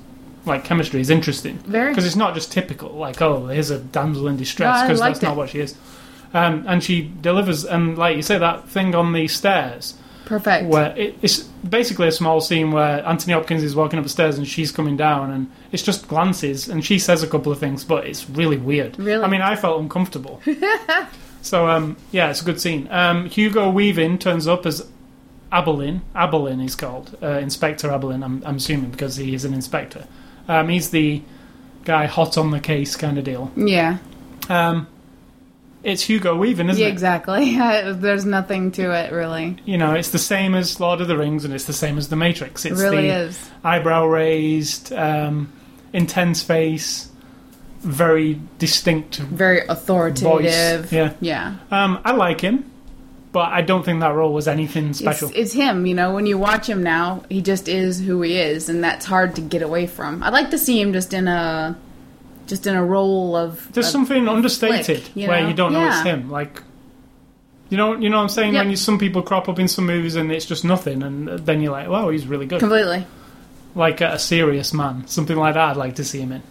[0.45, 1.89] like chemistry is interesting Very.
[1.91, 5.23] because it's not just typical like oh here's a damsel in distress because liked that's
[5.23, 5.75] not what she is.
[6.33, 9.95] Um, and she delivers, and like you say, that thing on the stairs
[10.31, 10.69] Perfect.
[10.69, 14.37] where it, it's basically a small scene where Anthony Hopkins is walking up the stairs
[14.37, 17.83] and she's coming down, and it's just glances, and she says a couple of things,
[17.83, 18.97] but it's really weird.
[18.97, 19.21] Really?
[19.21, 20.41] I mean, I felt uncomfortable.
[21.41, 22.87] so, um, yeah, it's a good scene.
[22.89, 24.87] Um, Hugo Weaving turns up as
[25.51, 25.99] Aberline.
[26.15, 28.23] Aberline is called uh, Inspector Aberline.
[28.23, 30.07] I'm, I'm assuming because he is an inspector.
[30.47, 31.21] Um, he's the
[31.83, 33.51] guy hot on the case kind of deal.
[33.57, 33.97] Yeah.
[34.47, 34.87] Um,
[35.83, 36.91] it's Hugo Weaving, isn't Yeah, it?
[36.91, 37.55] exactly.
[37.93, 39.57] There's nothing to it, really.
[39.65, 42.09] You know, it's the same as Lord of the Rings, and it's the same as
[42.09, 42.65] The Matrix.
[42.65, 43.49] It It's really the is.
[43.63, 45.51] eyebrow raised, um,
[45.93, 47.09] intense face,
[47.81, 50.85] very distinct Very authoritative.
[50.85, 50.91] voice.
[50.91, 51.55] Yeah, Yeah.
[51.71, 52.69] um, I like him,
[53.31, 55.29] but I don't think that role was anything special.
[55.29, 56.13] It's, it's him, you know.
[56.13, 59.41] When you watch him now, he just is who he is, and that's hard to
[59.41, 60.21] get away from.
[60.21, 61.75] I'd like to see him just in a,
[62.51, 63.71] just in a role of.
[63.73, 65.47] There's of- something understated flick, you where know?
[65.47, 66.29] you don't know it's him.
[66.29, 66.61] Like,
[67.69, 68.53] you know, you know what I'm saying?
[68.53, 68.61] Yep.
[68.61, 71.61] When you, some people crop up in some movies and it's just nothing, and then
[71.61, 72.59] you're like, wow, he's really good.
[72.59, 73.07] completely.
[73.73, 75.69] Like a serious man, something like that.
[75.71, 76.43] I'd like to see him in.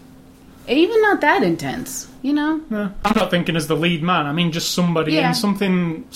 [0.68, 2.60] Even not that intense, you know.
[2.70, 4.24] No, I'm not thinking as the lead man.
[4.26, 5.28] I mean, just somebody Yeah.
[5.28, 6.06] in something,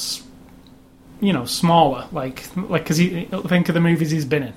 [1.21, 2.07] you know, smaller.
[2.11, 4.55] Like, like because he think of the movies he's been in.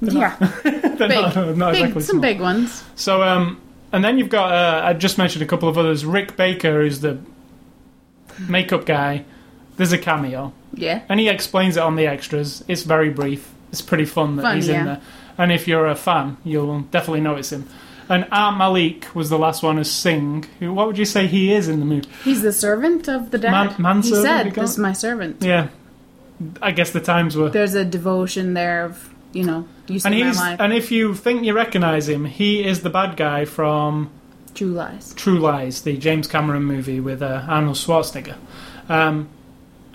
[0.00, 2.20] Yeah, They're big, not, not big, exactly some small.
[2.22, 2.84] big ones.
[2.94, 3.60] So, um,
[3.92, 6.04] and then you've got uh, I just mentioned a couple of others.
[6.04, 7.18] Rick Baker, who's the
[8.48, 9.24] makeup guy.
[9.76, 12.64] There's a cameo, Yeah, and he explains it on the extras.
[12.66, 13.48] It's very brief.
[13.70, 14.80] It's pretty fun that Fun, he's yeah.
[14.80, 15.00] in there.
[15.36, 17.68] And if you're a fan, you'll definitely notice him.
[18.08, 20.44] And Art Malik was the last one as Singh.
[20.58, 22.08] Who, what would you say he is in the movie?
[22.24, 23.78] he's the servant of the dad.
[23.78, 25.68] Man- he said, "This is my servant." Yeah,
[26.60, 27.50] I guess the times were.
[27.50, 31.44] There's a devotion there of you know you see And he's and if you think
[31.44, 34.10] you recognise him, he is the bad guy from
[34.54, 35.14] true lies.
[35.14, 38.36] True Lies, the James Cameron movie with uh, Arnold Schwarzenegger.
[38.88, 39.28] Um,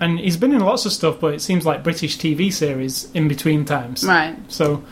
[0.00, 3.28] and he's been in lots of stuff, but it seems like British TV series in
[3.28, 4.04] between times.
[4.04, 4.36] Right.
[4.48, 4.82] So,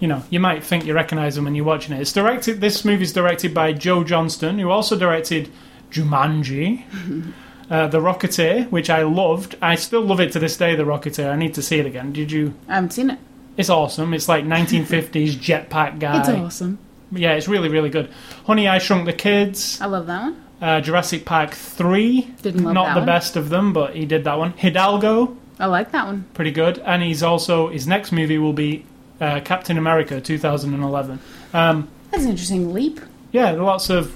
[0.00, 2.00] you know, you might think you recognise him when you're watching it.
[2.00, 2.60] It's directed.
[2.60, 5.50] This movie's directed by Joe Johnston, who also directed
[5.90, 6.84] Jumanji,
[7.70, 9.56] uh, The Rocketeer, which I loved.
[9.60, 10.74] I still love it to this day.
[10.74, 11.30] The Rocketeer.
[11.30, 12.12] I need to see it again.
[12.12, 12.54] Did you?
[12.68, 13.18] I haven't seen it.
[13.56, 14.12] It's awesome.
[14.14, 16.20] It's like 1950s jetpack guy.
[16.20, 16.78] It's awesome.
[17.12, 18.10] Yeah, it's really, really good.
[18.46, 19.80] Honey, I Shrunk the Kids.
[19.80, 20.42] I love that one.
[20.60, 22.22] Uh, Jurassic Park 3.
[22.42, 23.06] Didn't love Not that the one.
[23.06, 24.52] best of them, but he did that one.
[24.52, 26.24] Hidalgo, I like that one.
[26.34, 26.78] pretty good.
[26.80, 28.84] And he's also, his next movie will be
[29.20, 31.18] uh, Captain America 2011.
[31.54, 33.00] Um, That's an interesting leap.
[33.32, 34.14] yeah, lots of,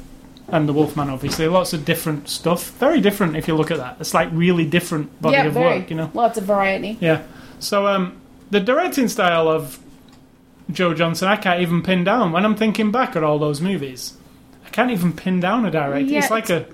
[0.48, 2.70] and The Wolfman, obviously, lots of different stuff.
[2.72, 3.96] Very different if you look at that.
[4.00, 5.79] It's like really different body yeah, of very.
[5.81, 6.11] work, you know?
[6.12, 6.98] Lots of variety.
[7.00, 7.22] Yeah.
[7.61, 8.19] So um,
[8.50, 9.78] the directing style of
[10.70, 12.32] Joe Johnston, I can't even pin down.
[12.32, 14.14] When I'm thinking back at all those movies,
[14.64, 16.00] I can't even pin down a director.
[16.12, 16.66] Yeah, it's like a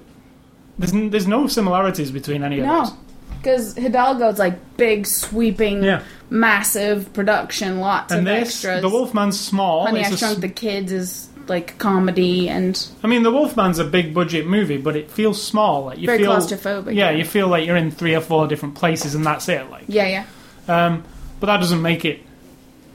[0.78, 2.72] there's n- there's no similarities between any of them.
[2.74, 2.92] No, those.
[3.38, 6.02] because Hidalgo's like big, sweeping, Yeah.
[6.28, 8.82] massive production, lots And of this, extras.
[8.82, 9.86] the Wolfman's small.
[9.86, 13.30] Honey, It's I a s- Shrunk the Kids is like comedy and I mean, the
[13.30, 15.86] Wolfman's a big budget movie, but it feels small.
[15.86, 16.94] Like you very feel, claustrophobic.
[16.94, 19.70] Yeah, you feel like you're in three or four different places, and that's it.
[19.70, 20.24] Like, yeah,
[20.68, 20.86] yeah.
[20.86, 21.04] um,
[21.40, 22.20] but that doesn't make it.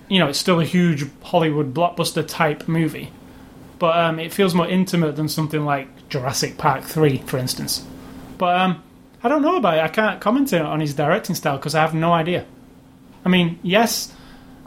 [0.07, 3.11] You know, it's still a huge Hollywood blockbuster type movie,
[3.79, 7.85] but um, it feels more intimate than something like Jurassic Park three, for instance.
[8.37, 8.83] But um,
[9.23, 9.83] I don't know about it.
[9.83, 12.45] I can't comment on his directing style because I have no idea.
[13.23, 14.11] I mean, yes,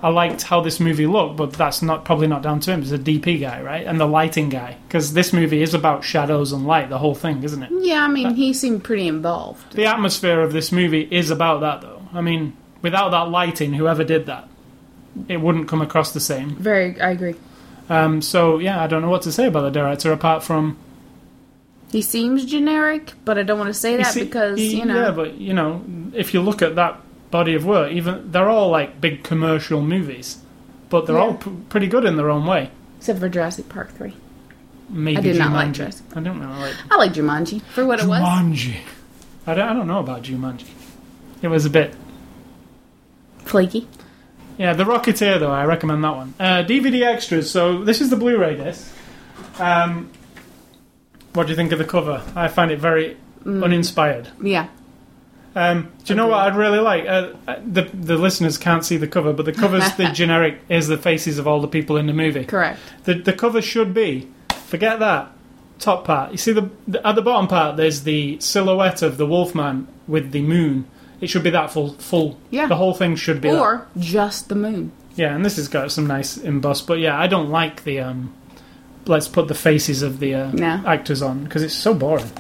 [0.00, 2.82] I liked how this movie looked, but that's not probably not down to him.
[2.82, 6.52] He's a DP guy, right, and the lighting guy, because this movie is about shadows
[6.52, 7.70] and light, the whole thing, isn't it?
[7.80, 9.72] Yeah, I mean, he seemed pretty involved.
[9.74, 12.02] The atmosphere of this movie is about that, though.
[12.12, 14.46] I mean, without that lighting, whoever did that,
[15.26, 16.54] it wouldn't come across the same.
[16.54, 17.34] Very, I agree.
[17.88, 20.76] Um, so yeah, I don't know what to say about the director apart from
[21.90, 25.00] He seems generic, but I don't want to say that see- because he- you know.
[25.02, 25.82] yeah, but you know,
[26.14, 30.38] if you look at that body of work, even they're all like big commercial movies,
[30.90, 31.22] but they're Yeah.
[31.22, 32.70] all p- pretty good in their own way.
[32.98, 34.14] Except for Jurassic Park three.
[34.90, 35.74] Maybe I did not like Jumanji.
[35.76, 38.20] Jurassic I don't really Like I like Jumanji for what it was.
[38.20, 38.76] Jumanji.
[39.46, 40.66] I don't, I don't know about Jumanji.
[41.42, 41.94] It was a bit.
[43.44, 43.86] Flaky.
[44.58, 46.34] Yeah, The Rocketeer, though, I recommend that one.
[46.38, 47.50] Uh, DVD extras.
[47.50, 48.92] So, this is the Blu ray disc.
[49.58, 50.10] Um,
[51.32, 52.22] what do you think of the cover?
[52.36, 53.62] I find it very Mm.
[53.62, 54.28] uninspired.
[54.42, 54.68] Yeah.
[55.56, 57.04] Um, do you know what I'd really like?
[57.06, 60.88] Uh, uh, the, the listeners can't see the cover, but the cover's the generic, is
[60.88, 62.44] the faces of all the people in the movie.
[62.44, 62.80] Correct.
[63.04, 64.28] The, the cover should be,
[64.66, 65.30] forget that,
[65.78, 66.32] top part.
[66.32, 70.32] You see, the, the at the bottom part, there's the silhouette of the Wolfman with
[70.32, 70.86] the moon.
[71.24, 71.94] It should be that full.
[71.94, 72.38] Full.
[72.50, 72.66] Yeah.
[72.66, 73.48] The whole thing should be.
[73.50, 73.58] that.
[73.58, 74.92] or just the moon.
[75.16, 78.34] Yeah, and this has got some nice emboss, but yeah, I don't like the um.
[79.06, 80.82] Let's put the faces of the uh, No.
[80.86, 82.30] actors on because it's so boring.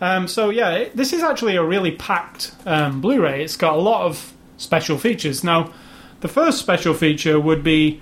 [0.00, 3.44] Um, so yeah, it, this is actually a really packed um, Blu-ray.
[3.44, 5.44] It's got a lot of special features.
[5.44, 5.72] Now,
[6.20, 8.00] the first special feature would be,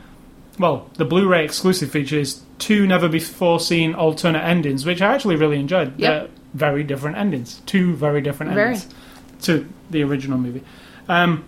[0.58, 5.34] well, the Blu-ray exclusive feature is two never before seen alternate endings, which I actually
[5.36, 5.98] really enjoyed.
[5.98, 5.98] Yep.
[5.98, 8.74] They're very different endings, two very different Very.
[8.74, 8.94] endings
[9.42, 10.62] to the original movie.
[11.08, 11.44] Um,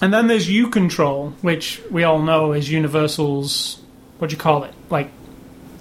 [0.00, 3.80] and then there's U Control, which we all know is Universal's.
[4.18, 4.74] What do you call it?
[4.90, 5.10] Like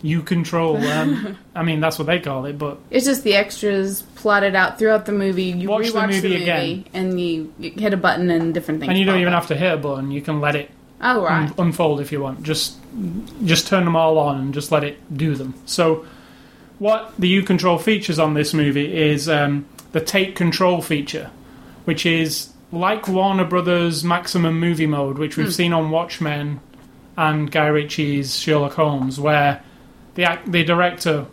[0.01, 0.77] U Control.
[0.83, 4.77] Um, I mean, that's what they call it, but It's just the extras plotted out
[4.79, 5.43] throughout the movie.
[5.45, 6.85] You Watch the rewatch movie again.
[6.93, 8.89] and you, you hit a button and different things.
[8.89, 9.41] and you don't even up.
[9.43, 10.11] have to hit a button.
[10.11, 11.47] You can let it Oh right.
[11.49, 12.43] un- unfold if you want.
[12.43, 12.75] Just
[13.43, 15.53] just turn them all on and just let it do them.
[15.65, 16.05] So,
[16.79, 21.29] what the U Control features on this movie is um, the Take Control feature,
[21.85, 26.59] which is like Warner Brothers Maximum Movie Mode, which we've seen on Watchmen
[27.15, 29.61] and Guy Ritchie's Sherlock Holmes, where
[30.15, 31.25] the the director,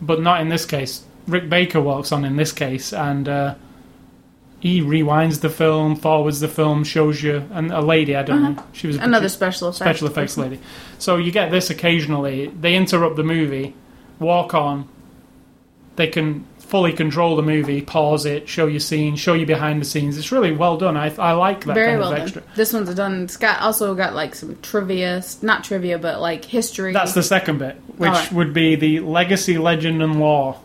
[0.00, 3.54] but not in this case, Rick Baker walks on in this case, and uh,
[4.60, 8.64] he rewinds the film, forwards the film, shows you, and a lady, I don't know,
[8.72, 9.78] she was Another special effects.
[9.78, 10.58] special effects lady.
[10.98, 12.46] So you get this occasionally.
[12.48, 13.74] They interrupt the movie,
[14.18, 14.88] walk on.
[15.96, 19.84] They can fully control the movie, pause it, show you scenes, show you behind the
[19.84, 20.18] scenes.
[20.18, 20.96] It's really well done.
[20.96, 22.22] I, I like that Very kind well of done.
[22.26, 22.42] extra.
[22.56, 23.22] This one's done.
[23.22, 26.92] It's got also got like some trivia, not trivia, but like history.
[26.92, 28.32] That's the second bit, which Alright.
[28.32, 30.58] would be the legacy, legend, and law.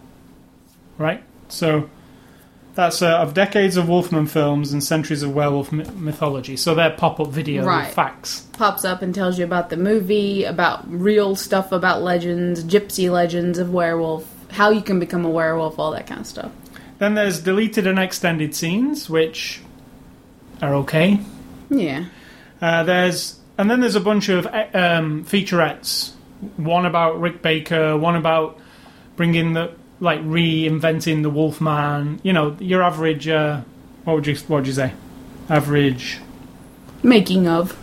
[0.97, 1.23] Right?
[1.47, 1.87] So
[2.73, 6.57] that's uh, of decades of Wolfman films and centuries of werewolf my- mythology.
[6.57, 7.93] So they're pop up video Right.
[7.93, 8.47] facts.
[8.53, 13.59] pops up and tells you about the movie, about real stuff about legends, gypsy legends
[13.59, 16.51] of werewolf, how you can become a werewolf, all that kind of stuff.
[16.97, 19.61] Then there's deleted and extended scenes, which
[20.61, 21.19] are okay.
[21.69, 22.05] Yeah.
[22.61, 26.11] Uh, there's and then there's a bunch of um, featurettes.
[26.55, 28.57] One about Rick Baker, one about
[29.15, 32.19] bringing the like reinventing the Wolfman.
[32.23, 33.27] You know, your average.
[33.27, 33.61] Uh,
[34.03, 34.93] what would you what would you say?
[35.49, 36.19] Average.
[37.03, 37.77] Making of.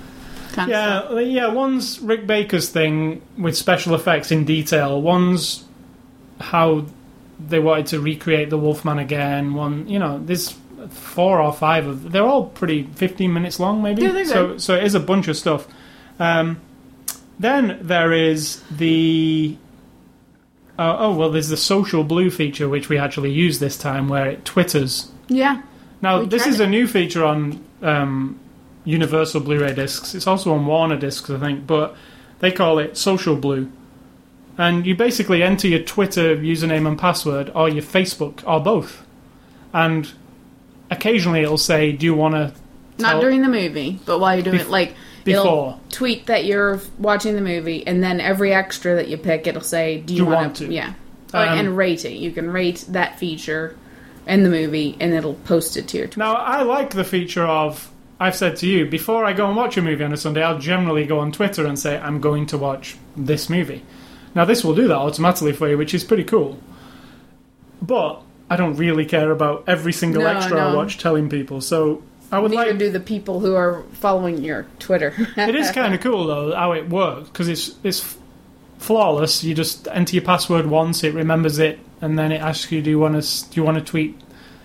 [0.53, 1.13] Kind of.
[1.13, 1.47] Yeah, yeah.
[1.49, 5.01] One's Rick Baker's thing with special effects in detail.
[5.01, 5.66] One's
[6.41, 6.87] how
[7.39, 9.55] they wanted to recreate the Wolfman again.
[9.55, 10.55] One, you know, there's
[10.91, 12.13] four or five of.
[12.13, 14.03] They're all pretty fifteen minutes long, maybe.
[14.03, 14.63] Yeah, so, good.
[14.63, 15.67] so it is a bunch of stuff.
[16.19, 16.61] Um,
[17.39, 19.57] then there is the.
[20.79, 24.27] Uh, oh well, there's the social blue feature which we actually use this time, where
[24.27, 25.63] it twitters Yeah.
[26.03, 26.65] now, this is it.
[26.65, 28.39] a new feature on um,
[28.85, 30.15] Universal Blu-ray discs.
[30.15, 31.97] It's also on Warner discs, I think, but
[32.41, 33.71] they call it Social Blue.
[34.59, 39.05] And you basically enter your Twitter username and password, or your Facebook, or both.
[39.73, 40.11] And
[40.91, 42.53] occasionally it'll say, "Do you want to?"
[42.99, 45.41] Not during the movie, but while you're doing it, like before.
[45.41, 49.61] it'll tweet that you're watching the movie, and then every extra that you pick, it'll
[49.61, 50.95] say, "Do you, you want want to?" Yeah,
[51.35, 52.15] Um, and rate it.
[52.15, 53.77] You can rate that feature
[54.27, 56.07] in the movie, and it'll post it to your.
[56.07, 56.21] Twitter.
[56.21, 57.91] Now, I like the feature of.
[58.19, 60.59] I've said to you before I go and watch a movie on a Sunday, I'll
[60.59, 63.83] generally go on Twitter and say I'm going to watch this movie.
[64.37, 66.59] Now, this will do that automatically for you, which is pretty cool.
[67.83, 70.77] But I don't really care about every single No, extra I no.
[70.77, 71.61] watch telling people.
[71.61, 72.79] So I would Neither like.
[72.79, 75.13] do the people who are following your Twitter.
[75.37, 78.17] it is kind of cool though how it works because it's it's
[78.79, 79.43] flawless.
[79.45, 82.91] You just enter your password once, it remembers it, and then it asks you, "Do
[82.91, 83.51] you want to?
[83.51, 84.19] Do you want to tweet?"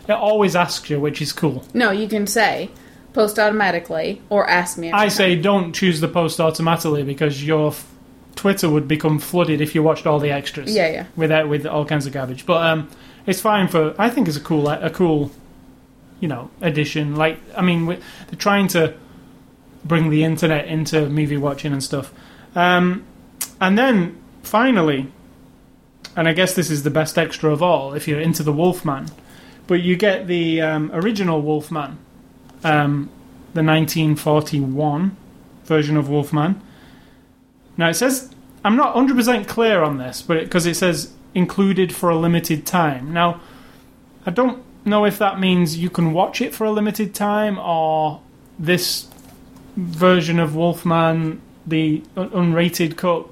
[0.07, 1.63] It always asks you, which is cool.
[1.73, 2.69] no, you can say
[3.13, 4.87] post automatically or ask me.
[4.87, 5.09] every I time.
[5.11, 7.87] say don't choose the post automatically because your f-
[8.35, 10.73] Twitter would become flooded if you watched all the extras.
[10.73, 11.05] Yeah, yeah.
[11.15, 12.89] Without with all kinds of garbage, but um,
[13.25, 13.93] it's fine for.
[13.97, 15.31] I think it's a cool a cool,
[16.19, 17.15] you know, addition.
[17.15, 17.99] Like I mean, they're
[18.37, 18.95] trying to
[19.83, 22.13] bring the internet into movie watching and stuff.
[22.55, 23.05] Um,
[23.59, 25.11] and then finally,
[26.15, 29.07] and I guess this is the best extra of all if you're into the Wolfman,
[29.67, 31.97] but you get the um, original Wolfman,
[32.63, 33.09] um,
[33.53, 35.15] the 1941
[35.65, 36.61] version of Wolfman.
[37.77, 42.09] Now it says I'm not 100% clear on this, but because it, says included for
[42.09, 43.13] a limited time.
[43.13, 43.41] Now
[44.25, 48.21] I don't know if that means you can watch it for a limited time or
[48.59, 49.07] this
[49.75, 53.27] version of Wolfman, the un- unrated cut.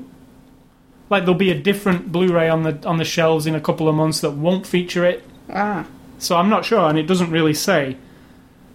[1.09, 3.95] Like there'll be a different Blu-ray on the on the shelves in a couple of
[3.95, 5.23] months that won't feature it.
[5.51, 5.85] Ah,
[6.19, 7.97] So I'm not sure, and it doesn't really say.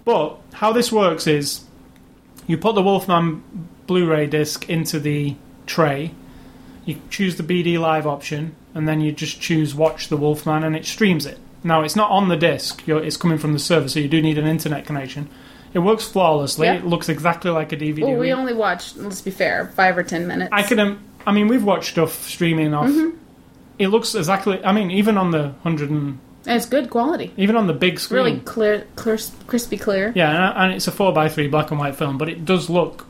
[0.04, 1.64] But how this works is
[2.46, 3.42] you put the Wolfman
[3.86, 5.36] Blu ray disc into the
[5.66, 6.12] tray,
[6.84, 10.76] you choose the BD Live option, and then you just choose Watch the Wolfman, and
[10.76, 11.38] it streams it.
[11.62, 14.20] Now it's not on the disc; you're, it's coming from the server, so you do
[14.20, 15.28] need an internet connection.
[15.72, 16.66] It works flawlessly.
[16.66, 16.74] Yeah.
[16.74, 18.02] It looks exactly like a DVD.
[18.02, 18.96] Well, we only watched.
[18.96, 20.50] Let's be fair, five or ten minutes.
[20.52, 20.78] I can.
[20.78, 22.88] Um, I mean, we've watched stuff streaming off.
[22.90, 23.16] Mm-hmm.
[23.78, 24.62] It looks exactly.
[24.64, 27.32] I mean, even on the hundred and And it's good quality.
[27.36, 28.16] even on the big screen.
[28.24, 30.12] Really clear, clear, crispy clear.
[30.14, 32.68] Yeah, and, and it's a four by three black and white film, but it does
[32.70, 33.06] look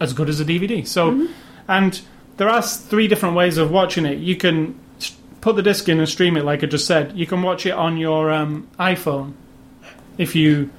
[0.00, 0.86] as good as a DVD.
[0.86, 1.32] So, Mm-hmm.
[1.68, 2.00] And
[2.36, 4.18] there are three different ways of watching it.
[4.18, 4.78] You can
[5.40, 7.16] put the disc in and stream it, like I just said.
[7.16, 9.34] You can watch it on your um, iPhone
[10.16, 10.70] if you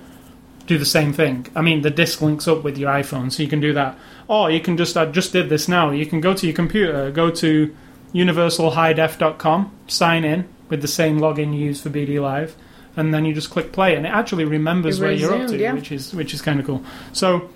[0.66, 1.48] do the same thing.
[1.56, 3.98] I mean, the disc links up with your iPhone, so you can do that.
[4.28, 5.92] Or you can just, I just did this now.
[5.92, 7.76] You can go to your computer, go to
[8.14, 12.56] universalhighdef.com, sign in with the same login you use for BD Live,
[12.96, 15.58] and then you just click play, and it actually remembers It where you're up to,
[15.58, 15.74] yeah.
[15.74, 16.84] which is which is kind of cool.
[17.12, 17.50] So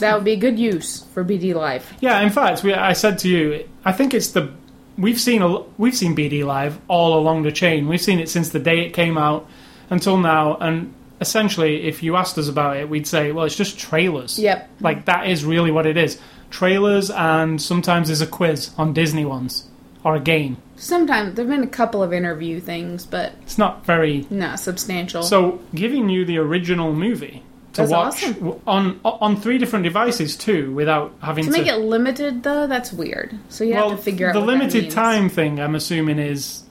[0.00, 1.92] That would be good use for BD Live.
[2.00, 4.52] yeah, in fact, we, I said to you, I think it's the
[4.98, 7.88] we've seen a, we've seen BD Live all along the chain.
[7.88, 9.48] We've seen it since the day it came out
[9.88, 13.78] until now, and essentially, if you asked us about it, we'd say, well, it's just
[13.78, 14.38] trailers.
[14.38, 14.68] Yep.
[14.80, 16.20] Like that is really what it is.
[16.50, 19.68] Trailers, and sometimes there's a quiz on Disney ones
[20.02, 20.56] or a game.
[20.76, 25.22] Sometimes there've been a couple of interview things, but It's not very not substantial.
[25.22, 27.42] So, giving you the original movie
[27.74, 28.60] to That's watch awesome.
[28.66, 33.38] on on three different devices too, without having to make it limited though, that's weird.
[33.48, 35.60] So you well, have to figure out the limited time thing.
[35.60, 36.64] I'm assuming is.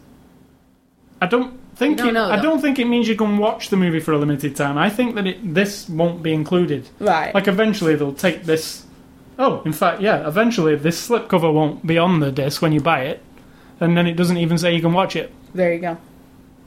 [1.22, 3.70] I don't think You don't it, know, I don't think it means you can watch
[3.70, 4.78] the movie for a limited time.
[4.78, 6.90] I think that it, this won't be included.
[7.00, 7.34] Right.
[7.34, 8.86] Like eventually they'll take this.
[9.38, 10.28] Oh, in fact, yeah.
[10.28, 13.22] Eventually, this slipcover won't be on the disc when you buy it,
[13.80, 15.32] and then it doesn't even say you can watch it.
[15.54, 15.98] there you go.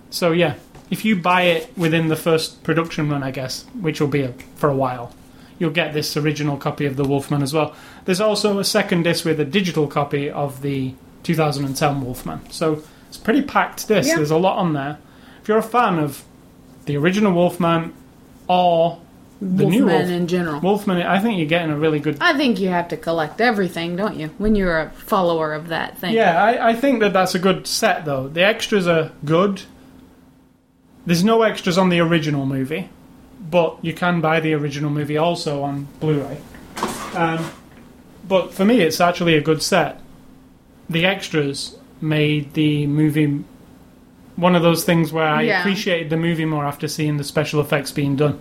[0.09, 0.55] So yeah,
[0.93, 4.33] if you buy it within the first production run, I guess, which will be a,
[4.57, 5.15] for a while,
[5.59, 7.75] you'll get this original copy of the Wolfman as well.
[8.05, 12.51] There's also a second disc with a digital copy of the 2010 Wolfman.
[12.51, 14.07] So it's a pretty packed disc.
[14.07, 14.17] Yeah.
[14.17, 14.99] There's a lot on there.
[15.41, 16.25] If you're a fan of
[16.85, 17.95] the original Wolfman
[18.47, 19.01] or
[19.41, 20.61] the new Wolfman Wolf, in general.
[20.61, 22.19] Wolfman, I think you're getting a really good.
[22.21, 24.29] I think you have to collect everything, don't you?
[24.37, 26.13] When you're a follower of that thing.
[26.13, 28.29] Yeah, I, I think that that's a good set though.
[28.29, 29.63] The extras are good.
[31.07, 32.89] There's no extras on the original movie,
[33.51, 36.39] but you can buy the original movie also on Blu-ray.
[37.15, 37.51] Um,
[38.29, 40.01] but for me, it's actually a good set.
[40.89, 43.45] The extras made the movie
[44.37, 45.61] one of those things where I Yeah.
[45.61, 48.39] appreciated the movie more after seeing the special effects being done.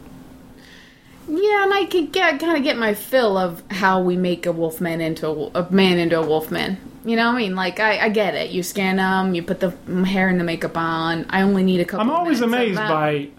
[1.28, 4.52] Yeah, and I could get kind of get my fill of how we make a
[4.52, 6.78] wolfman into a, a man into a wolfman.
[7.04, 7.56] You know what I mean?
[7.56, 8.52] Like I, I get it.
[8.52, 9.72] You scan them, you put the
[10.06, 11.26] hair and the makeup on.
[11.30, 12.02] I only need a couple.
[12.02, 13.30] I'm always amazed by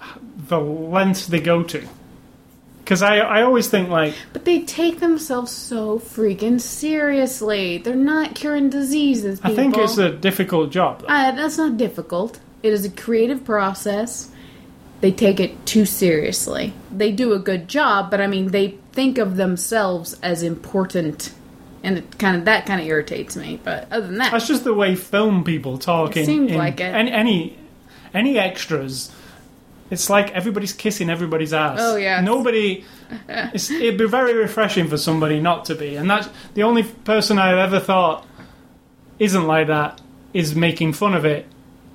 [0.48, 1.86] the lengths they go to.
[2.80, 7.78] Because I, I always think, like, But they take themselves so freaking seriously.
[7.78, 9.40] They're not curing diseases.
[9.44, 11.04] I think it's a difficult job.
[11.06, 12.40] Uh, that's not difficult.
[12.64, 14.30] It is a creative process.
[15.00, 16.72] They take it too seriously.
[16.90, 21.32] They do a good job, but I mean, they think of themselves as important,
[21.82, 23.60] and it kind of that kind of irritates me.
[23.62, 26.16] But other than that, That's just the way film people talk.
[26.16, 26.94] It in, seems in like it.
[26.94, 27.58] Any, any
[28.14, 29.10] any extras.
[29.90, 31.78] It's like everybody's kissing everybody's ass.
[31.80, 32.20] Oh, yeah.
[32.20, 32.84] Nobody.
[33.28, 37.38] It's, it'd be very refreshing for somebody not to be, and that's the only person
[37.38, 38.26] I've ever thought
[39.18, 40.00] isn't like that
[40.32, 41.44] is making fun of it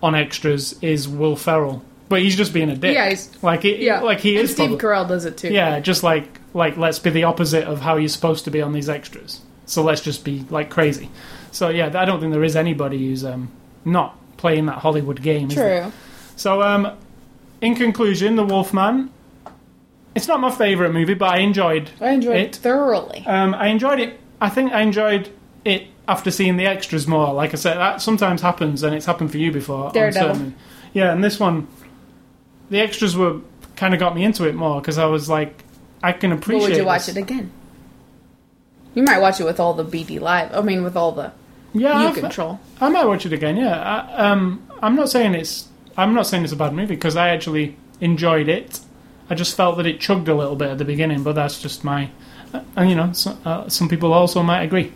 [0.03, 2.93] on extras is Will Ferrell, but he's just being a dick.
[2.93, 4.51] Yeah, he's- like it, yeah, like he and is.
[4.51, 5.49] Steve probably- Carell does it too.
[5.51, 8.73] yeah, just like like let's be the opposite of how you're supposed to be on
[8.73, 9.41] these extras.
[9.67, 11.09] So let's just be like crazy.
[11.51, 13.49] So yeah, I don't think there is anybody who's um,
[13.85, 15.49] not playing that Hollywood game.
[15.49, 15.91] true.
[16.35, 16.97] So um,
[17.61, 19.11] in conclusion, The Wolfman.
[20.15, 21.91] It's not my favorite movie, but I enjoyed.
[22.01, 23.23] I enjoyed It- thoroughly.
[23.27, 24.19] Um, I enjoyed it.
[24.41, 25.29] I think I enjoyed
[25.63, 27.33] it after seeing the extras more.
[27.33, 29.91] Like I said, that sometimes happens, and it's happened for you before.
[29.91, 30.33] Daredevil.
[30.35, 30.55] certain-
[30.93, 31.67] Yeah, and this one,
[32.71, 33.41] the extras were
[33.75, 35.63] kind of got me into it more because I was like,
[36.01, 36.69] I can But appreciate.
[36.69, 37.51] would you watch it again?
[38.97, 40.51] You might watch it with all the BD live.
[40.55, 41.31] I mean, with all the
[41.71, 42.59] Yeah, you I've- control.
[42.81, 43.55] I might watch it again.
[43.55, 45.67] Yeah, I, um, I'm not saying it's.
[45.95, 48.79] I'm not saying it's a bad movie because I actually enjoyed it.
[49.29, 51.83] I just felt that it chugged a little bit at the beginning, but that's just
[51.83, 52.09] my.
[52.51, 54.91] Uh, and you know, so, uh, some people also might agree.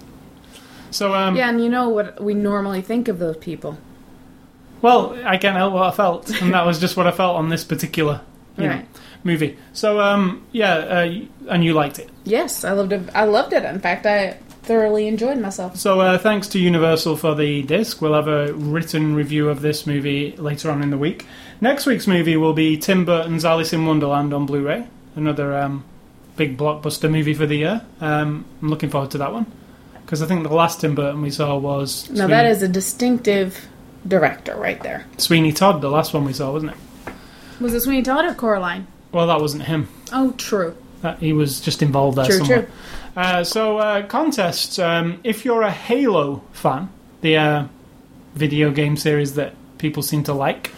[0.89, 3.77] So, um, Yeah, and you know what we normally think of those people.
[4.81, 7.49] well, I can't help what I felt, and that was just what I felt on
[7.49, 8.21] this particular
[8.57, 8.85] you know, Right.
[9.23, 9.57] Movie.
[9.73, 12.09] So, um, yeah, uh, and you liked it.
[12.23, 13.09] Yes, I loved it.
[13.13, 13.63] I loved it.
[13.63, 15.75] In fact, I thoroughly enjoyed myself.
[15.77, 18.01] So, uh, thanks to Universal for the disc.
[18.01, 21.25] We'll have a written review of this movie later on in the week.
[21.59, 24.87] Next week's movie will be Tim Burton's Alice in Wonderland on Blu ray.
[25.15, 25.83] Another um,
[26.35, 27.81] big blockbuster movie for the year.
[27.99, 29.51] Um, I'm looking forward to that one.
[30.01, 32.09] Because I think the last Tim Burton we saw was.
[32.09, 33.67] Now that is a distinctive
[34.07, 35.05] director right there.
[35.17, 36.77] Sweeney Todd, the last one we saw, wasn't it?
[37.61, 38.87] Was it Sweeney Todd or Coraline?
[39.11, 39.87] Well, that wasn't him.
[40.13, 40.75] Oh, true.
[41.01, 42.61] That, he was just involved there True, somewhere.
[42.63, 42.71] true.
[43.15, 44.77] Uh, so, uh, contests.
[44.79, 46.89] Um, if you're a Halo fan,
[47.21, 47.67] the uh,
[48.35, 50.71] video game series that people seem to like,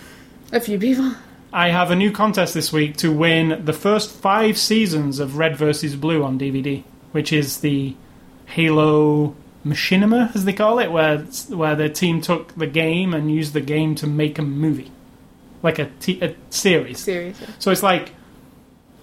[0.52, 1.14] A few people.
[1.52, 5.56] I have a new contest this week to win the first five seasons of Red
[5.58, 5.96] vs.
[5.96, 7.96] Blue on DVD, which is the
[8.48, 11.20] Halo machinima, as they call it, where
[11.50, 14.92] where the team took the game and used the game to make a movie,
[15.62, 17.00] like a, t- a series.
[17.00, 17.48] Seriously.
[17.60, 18.12] So it's like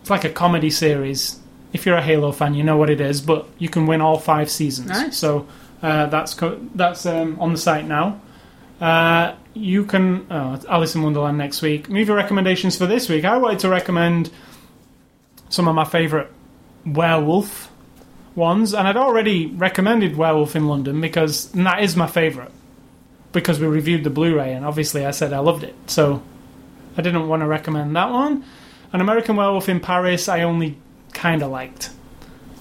[0.00, 1.38] it's like a comedy series.
[1.72, 4.18] If you're a Halo fan, you know what it is, but you can win all
[4.18, 4.88] five seasons.
[4.88, 5.16] Nice.
[5.16, 5.46] So
[5.82, 8.20] uh, that's co- that's um, on the site now.
[8.80, 11.88] Uh, you can oh, Alice in Wonderland next week.
[11.88, 13.24] Movie recommendations for this week.
[13.24, 14.30] I wanted to recommend
[15.48, 16.28] some of my favourite
[16.86, 17.70] werewolf
[18.34, 22.50] ones, and I'd already recommended Werewolf in London because and that is my favourite
[23.32, 25.74] because we reviewed the Blu-ray, and obviously I said I loved it.
[25.86, 26.22] So
[26.96, 28.44] I didn't want to recommend that one.
[28.92, 30.76] An American Werewolf in Paris, I only
[31.12, 31.90] kind of liked.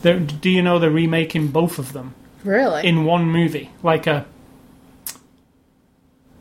[0.01, 2.13] They're, do you know they're remaking both of them
[2.43, 2.88] Really?
[2.88, 4.25] in one movie, like a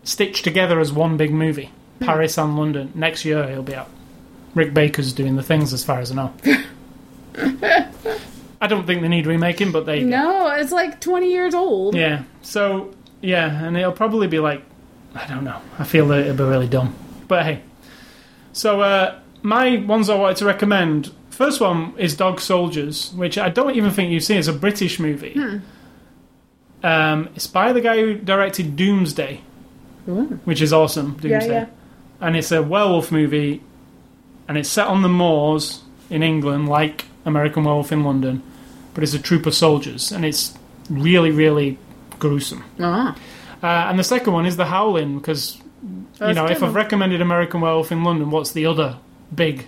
[0.05, 1.71] stitched together as one big movie?
[2.01, 2.93] Paris and London.
[2.95, 3.89] Next year he'll be out.
[4.55, 6.33] Rick Baker's doing the things, as far as I know.
[8.61, 11.95] I don't think they need remaking, but they no, it's like 20 years old.
[11.95, 12.23] yeah.
[12.43, 14.63] So yeah, and it'll probably be like
[15.15, 15.61] I don't know.
[15.79, 16.95] I feel that it'll be really dumb.
[17.27, 17.63] But hey.
[18.53, 21.13] So uh, my ones I wanted to recommend.
[21.31, 24.39] First one is Dog Soldiers, which I don't even think you've seen.
[24.39, 25.61] It's a British movie.
[26.83, 29.41] Um, it's by the guy who directed Doomsday,
[30.09, 30.41] Ooh.
[30.45, 31.13] which is awesome.
[31.13, 31.49] Doomsday.
[31.49, 31.67] yeah.
[32.21, 33.63] And it's a werewolf movie,
[34.49, 38.43] and it's set on the moors in England, like American Werewolf in London,
[38.95, 40.57] but it's a troop of soldiers, and it's
[40.91, 41.79] really, really
[42.19, 42.65] gruesome.
[42.81, 43.17] Ah.
[43.63, 46.75] Uh, and the second one is The Howling, because you That's know if good I've
[46.75, 48.99] recommended American Werewolf in London, what's the other
[49.35, 49.67] big?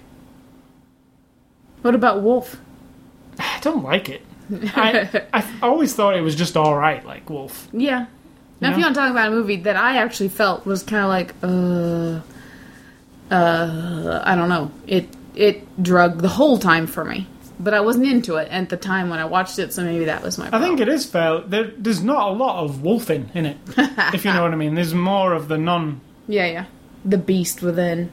[1.82, 2.56] What about Wolf?
[3.38, 4.22] I don't like it.
[4.52, 7.68] I I always thought it was just all right, like Wolf.
[7.72, 8.06] Yeah.
[8.60, 11.02] Now, if you want to talk about a movie that I actually felt was kind
[11.02, 12.20] of like, uh,
[13.34, 17.26] uh, I don't know, it it drug the whole time for me,
[17.58, 20.22] but I wasn't into it at the time when I watched it, so maybe that
[20.22, 20.50] was my.
[20.52, 21.40] I think it is fair.
[21.40, 23.56] There, there's not a lot of wolfing in it,
[24.12, 24.74] if you know what I mean.
[24.74, 26.00] There's more of the non.
[26.28, 26.66] Yeah, yeah.
[27.04, 28.12] The beast within.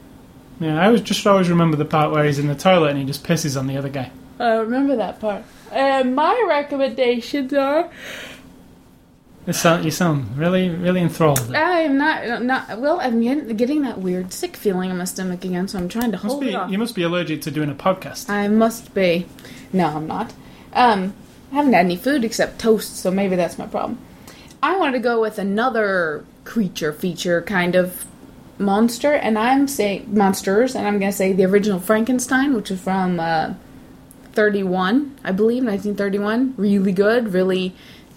[0.60, 3.04] Yeah, I was just always remember the part where he's in the toilet and he
[3.04, 4.10] just pisses on the other guy.
[4.40, 5.44] I remember that part.
[5.72, 7.90] And my recommendations are.
[9.46, 11.54] It sound, you sound really, really enthralled.
[11.54, 13.00] I am not not well.
[13.00, 16.18] I'm getting, getting that weird sick feeling in my stomach again, so I'm trying to
[16.18, 16.70] Must hold be, it off.
[16.70, 18.28] you must be allergic to doing a podcast.
[18.28, 19.26] I must be.
[19.72, 20.34] No, I'm not.
[20.74, 21.14] Um,
[21.50, 23.98] I haven't had any food except toast, so maybe that's my problem.
[24.62, 28.04] I wanted to go with another creature feature kind of
[28.58, 33.20] monster, and I'm saying monsters, and I'm gonna say the original Frankenstein, which is from
[33.20, 33.54] uh,
[34.32, 36.54] 31, I believe, 1931.
[36.56, 37.74] Really good, really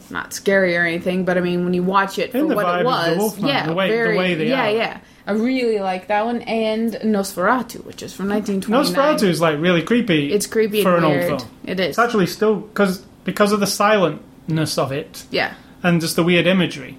[0.10, 2.86] not scary or anything, but I mean, when you watch it for And what it
[2.86, 4.72] was, yeah, the way- the way they yeah, are.
[4.72, 4.98] yeah.
[5.26, 8.84] I really like that one, and Nosferatu, which is from 1929.
[9.20, 10.34] Nosferatu is like really creepy.
[10.34, 11.32] It's creepy for an weird.
[11.32, 11.52] old film.
[11.66, 11.88] It is.
[11.90, 15.54] It's actually still because because of the silentness of it yeah.
[15.84, 16.98] and just the weird imagery.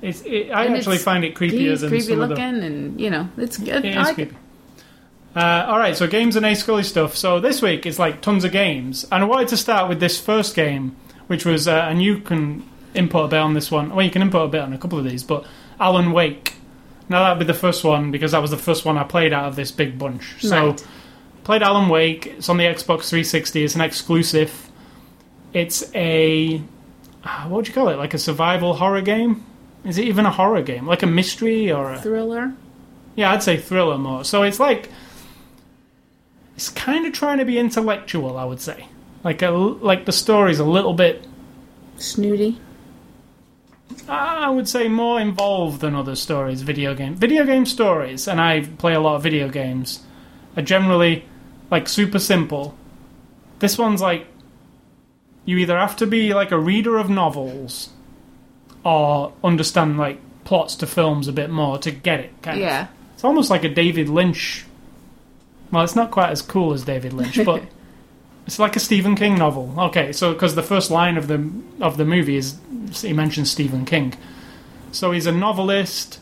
[0.00, 2.66] It's, it, I And actually it's- find it creepier than creepy some looking, other.
[2.66, 3.84] and you know, it's good.
[3.84, 4.36] It I is like creepy.
[5.36, 7.16] Uh, all right, so games and A Scully stuff.
[7.16, 10.18] So this week it's like tons of games, and I wanted to start with this
[10.20, 10.96] first game,
[11.26, 13.94] which was, uh, and you can input a bit on this one.
[13.94, 15.44] Well, you can input a bit on a couple of these, but
[15.78, 16.54] Alan Wake.
[17.08, 19.44] Now that'd be the first one because that was the first one I played out
[19.46, 20.36] of this big bunch.
[20.44, 20.86] So Right.
[21.44, 22.26] played Alan Wake.
[22.26, 23.64] It's on the Xbox 360.
[23.64, 24.70] It's an exclusive.
[25.52, 26.62] It's a
[27.24, 27.96] uh, what would you call it?
[27.96, 29.44] Like a survival horror game?
[29.84, 30.86] Is it even a horror game?
[30.86, 32.52] Like a mystery or a Thriller.
[33.16, 34.24] yeah, I'd say thriller more.
[34.24, 34.90] So it's like
[36.56, 38.88] it's kind of trying to be intellectual, I would say.
[39.24, 41.26] Like a, like the story's a little bit
[41.96, 42.58] Snooty.
[44.08, 47.14] I would say more involved than other stories, video game.
[47.14, 50.02] Video game stories, and I play a lot of video games,
[50.56, 51.24] are generally
[51.70, 52.76] like super simple.
[53.58, 54.26] This one's like
[55.44, 57.90] you either have to be like a reader of novels
[58.84, 62.42] or understand like plots to films a bit more to get it.
[62.42, 62.82] Kind Yeah.
[62.82, 62.88] of.
[63.14, 64.64] It's almost like a David Lynch.
[65.70, 67.62] Well, it's not quite as cool as David Lynch, but
[68.46, 69.74] it's like a Stephen King novel.
[69.76, 71.50] Okay, so because the first line of the
[71.80, 72.56] of the movie is
[73.02, 74.14] he mentions Stephen King,
[74.92, 76.20] so he's a novelist.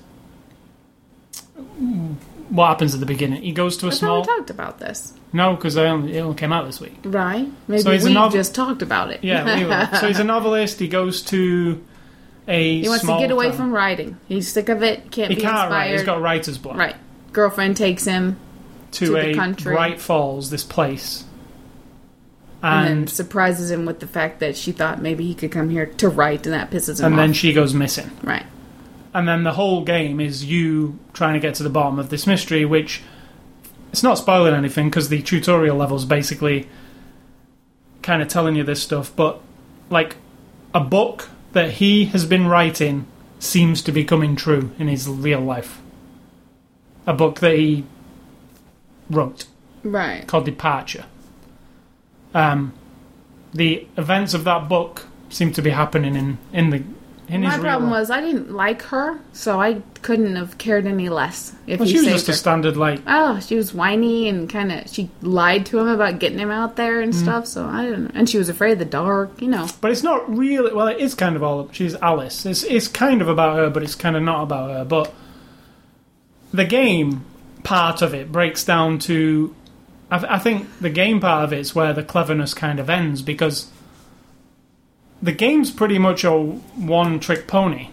[2.48, 3.42] What happens at the beginning?
[3.42, 5.12] He goes to a I small we talked about this.
[5.32, 6.94] no, because it only, came out this week.
[7.04, 7.46] Right?
[7.68, 9.22] Maybe So he's a we novel- just talked about it.
[9.24, 9.44] Yeah,
[9.92, 10.78] we so he's a novelist.
[10.78, 11.84] He goes to
[12.48, 13.56] a He wants to get away town.
[13.56, 14.16] from writing.
[14.28, 15.10] He's sick of it.
[15.10, 15.92] Can't He be can't write.
[15.92, 16.76] He's got writer's block.
[16.76, 16.96] right.
[17.32, 18.38] Girlfriend takes him
[18.92, 19.72] To, To the a country.
[19.74, 21.24] Bright Falls, this place.
[22.62, 25.86] and, And surprises him with the fact that she thought maybe he could come here
[25.86, 27.18] to write, and that pisses him and off.
[27.20, 28.10] And then she goes missing.
[28.22, 28.46] right.
[29.12, 32.26] And then the whole game is you trying to get to the bottom of this
[32.26, 33.00] mystery, which
[33.90, 36.68] it's not spoiling anything because the tutorial level's basically
[38.02, 39.10] kind of telling you this stuff.
[39.16, 39.40] But
[39.88, 40.16] like
[40.74, 43.06] a book that he has been writing
[43.38, 45.80] seems to be coming true in his real life.
[47.06, 47.84] A book that he
[49.10, 49.46] wrote
[49.82, 50.26] Right.
[50.26, 51.04] called Departure.
[52.34, 52.72] Um,
[53.54, 56.82] the events of that book seem to be happening in in the
[57.28, 58.00] in My problem life.
[58.00, 61.94] was I didn't like her, so I couldn't have cared any less if Well, he
[61.94, 62.32] she was just her.
[62.32, 66.20] a standard like Oh, she was whiny and kind of she lied to him about
[66.20, 67.04] getting him out there Mm.
[67.04, 67.46] and stuff.
[67.46, 69.42] So I didn't, and she was afraid of the dark.
[69.42, 70.72] You know, But it's not really.
[70.72, 71.68] Well, it is kind of all.
[71.72, 72.46] She's Alice.
[72.46, 74.84] It's it's kind of about her, but it's kind of not about her.
[74.84, 75.12] But
[76.52, 77.24] the game
[77.64, 79.54] part of it breaks down to.
[80.10, 83.22] I, I think the game part of it is where the cleverness kind of ends
[83.22, 83.66] because
[85.22, 87.90] the game's pretty much a one-trick pony.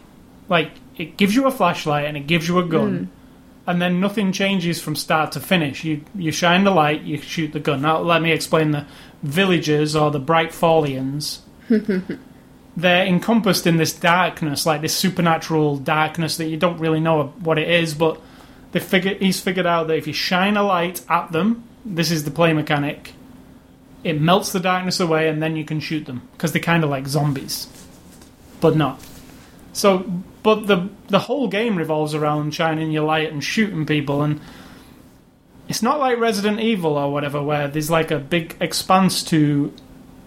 [0.50, 3.70] Like it gives you a flashlight and it gives you a gun, hmm.
[3.70, 5.84] and then nothing changes from start to finish.
[5.84, 7.82] You you shine the light, you shoot the gun.
[7.82, 8.86] Now let me explain the
[9.22, 11.40] villagers or the Bright Fallians
[12.78, 17.58] they're encompassed in this darkness, like this supernatural darkness that you don't really know what
[17.58, 18.20] it is, but
[18.72, 22.24] they figure he's figured out that if you shine a light at them, this is
[22.24, 23.14] the play mechanic.
[24.04, 26.90] It melts the darkness away, and then you can shoot them because they're kind of
[26.90, 27.68] like zombies,
[28.60, 29.02] but not.
[29.74, 30.00] So,
[30.44, 34.40] but the the whole game revolves around shining your light and shooting people, and
[35.68, 39.74] it's not like Resident Evil or whatever, where there's like a big expanse to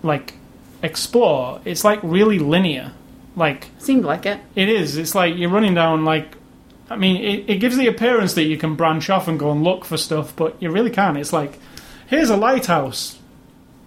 [0.03, 0.35] like
[0.83, 1.61] explore.
[1.65, 2.93] It's like really linear.
[3.37, 4.41] Like seemed like it.
[4.55, 4.97] it is.
[4.97, 6.37] It's like you're running down like.
[6.89, 9.65] I mean, it, it gives the appearance that you can branch off and go and
[9.65, 11.19] look for stuff, but you really can't.
[11.19, 11.59] It's like,
[12.07, 13.16] here's a lighthouse,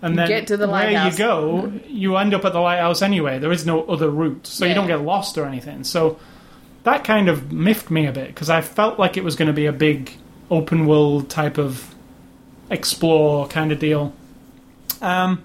[0.01, 1.13] and You then get to the where lighthouse.
[1.13, 3.39] you go, you end up at the lighthouse anyway.
[3.39, 5.83] There is no other route, so you don't get lost or anything.
[5.83, 6.17] So
[6.83, 9.53] that kind of miffed me a bit because I felt like it was going to
[9.53, 10.13] be a big
[10.49, 11.93] open world type of
[12.69, 14.13] explore kind of deal.
[15.01, 15.43] Um,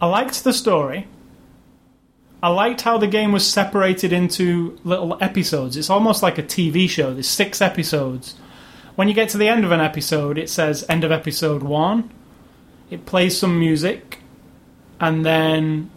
[0.00, 1.06] I liked the story.
[2.40, 5.76] I liked how the game was separated into little episodes.
[5.76, 7.12] It's almost like a TV show.
[7.12, 8.36] There's six episodes.
[8.94, 12.10] When you get to the end of an episode, it says end of episode one.
[12.90, 14.18] It plays some music,
[15.00, 15.90] and then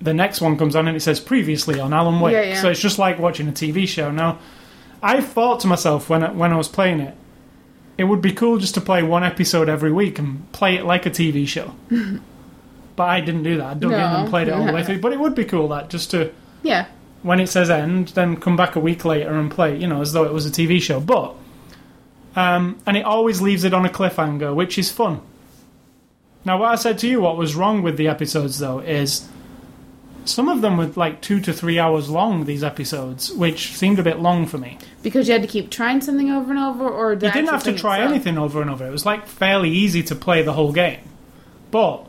[0.00, 2.32] the next one comes on and it says previously on Alan Wake.
[2.32, 2.62] Yeah, yeah.
[2.62, 4.10] So it's just like watching a TV show.
[4.10, 4.38] Now,
[5.02, 7.14] I thought to myself when I, when I was playing it,
[7.98, 11.04] it would be cool just to play one episode every week and play it like
[11.04, 11.74] a TV show.
[12.96, 13.66] but I didn't do that.
[13.66, 14.06] I dug in No.
[14.06, 15.00] and played it all the way through.
[15.00, 16.86] But it would be cool that just to Yeah,
[17.22, 20.12] when it says end, then come back a week later and play, you know, as
[20.14, 20.98] though it was a TV show.
[21.00, 21.34] But
[22.36, 25.20] um, and it always leaves it on a cliffhanger, which is fun.
[26.44, 29.28] Now, what I said to you, what was wrong with the episodes though, is
[30.24, 32.44] some of them were like two to three hours long.
[32.44, 34.78] These episodes, which seemed a bit long for me.
[35.02, 37.72] because you had to keep trying something over and over, or You didn't have to
[37.76, 38.10] try itself?
[38.14, 38.86] anything over and over.
[38.86, 41.00] It was like fairly easy to play the whole game.
[41.70, 42.06] But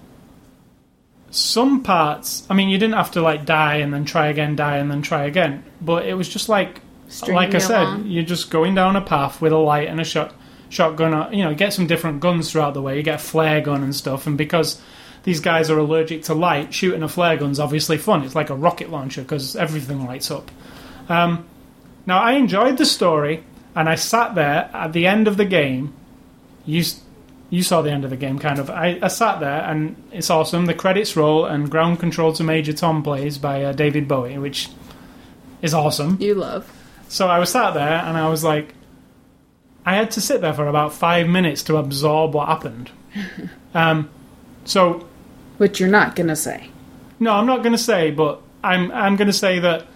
[1.30, 4.78] some parts, I mean, you didn't have to like die and then try again, die
[4.78, 5.64] and then try again.
[5.80, 8.08] But it was just like, Stringing like I said, along.
[8.08, 10.34] you're just going down a path with a light and a shot,
[10.72, 11.14] shotgun.
[11.14, 12.98] uh, You know, get some different guns throughout the way.
[12.98, 14.26] You get a flare gun and stuff.
[14.26, 14.82] And because
[15.24, 18.24] these guys are allergic to light, shooting a flare gun's obviously fun.
[18.24, 20.50] It's like a rocket launcher because everything lights up.
[21.10, 21.46] Um,
[22.08, 23.44] now, I enjoyed the story,
[23.76, 25.94] and I sat there at the end of the game.
[26.66, 26.84] You,
[27.52, 28.70] you saw the end of the game, kind of.
[28.72, 30.66] I, I sat there, and it's awesome.
[30.66, 34.70] The credits roll, and Ground Control to Major Tom plays by uh, David Bowie, which
[35.62, 36.18] is awesome.
[36.20, 36.72] You love.
[37.10, 38.74] So I was sat there, and I was like,
[39.86, 42.92] I had to sit there for about five minutes to absorb what happened.
[43.74, 44.10] um,
[44.66, 45.08] so
[45.58, 46.70] Which you're not gonna say.
[47.20, 49.88] no, I'm not going to say, but I'm I'm going to say that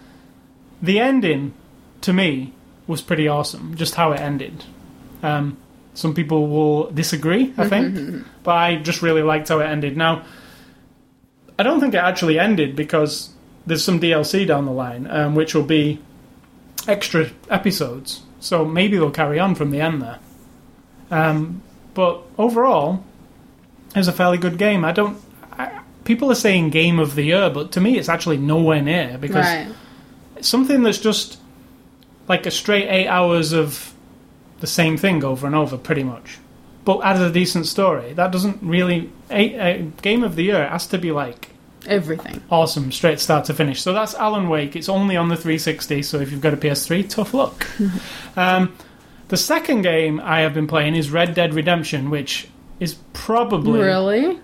[0.81, 1.53] the ending
[2.01, 2.53] to me
[2.87, 3.75] was pretty awesome.
[3.75, 4.63] Just how it ended.
[5.23, 5.57] Um,
[5.93, 9.95] some people will disagree, I think, but I just really liked how it ended.
[9.95, 10.25] Now,
[11.57, 13.29] I don't think it actually ended because
[13.65, 15.99] there's some DLC down the line, um, which will be
[16.87, 18.21] extra episodes.
[18.45, 20.19] So maybe they'll carry on from the end there.
[21.09, 21.63] Um,
[21.95, 23.03] but overall,
[23.89, 24.85] it was a fairly good game.
[24.85, 25.17] I don't.
[25.51, 29.17] I, people are saying game of the year, but to me, it's actually nowhere near
[29.17, 29.67] because Right.
[30.41, 31.39] something that's just
[32.27, 33.93] like a straight eight hours of
[34.59, 36.37] the same thing over and over, pretty much.
[36.83, 39.09] But as a decent story, that doesn't really.
[39.31, 41.49] A game of the year has to be like
[41.87, 42.41] Everything.
[42.49, 43.81] awesome, straight start to finish.
[43.81, 44.75] So that's Alan Wake.
[44.75, 47.67] It's only on the 360, so if you've got a PS3, tough luck.
[48.37, 48.75] um,
[49.27, 52.47] the second game I have been playing is Red Dead Redemption, which
[52.79, 54.39] is probably Really?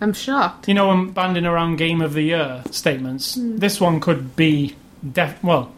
[0.00, 0.68] I'm shocked.
[0.68, 3.38] you know, I'm banding around Game of the Year statements.
[3.40, 4.74] This one could be
[5.12, 5.72] def- well,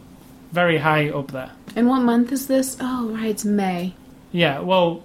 [0.51, 1.51] very high up there.
[1.75, 2.75] And what month is this?
[2.81, 3.93] Oh, right, it's May.
[4.31, 5.03] Yeah, well,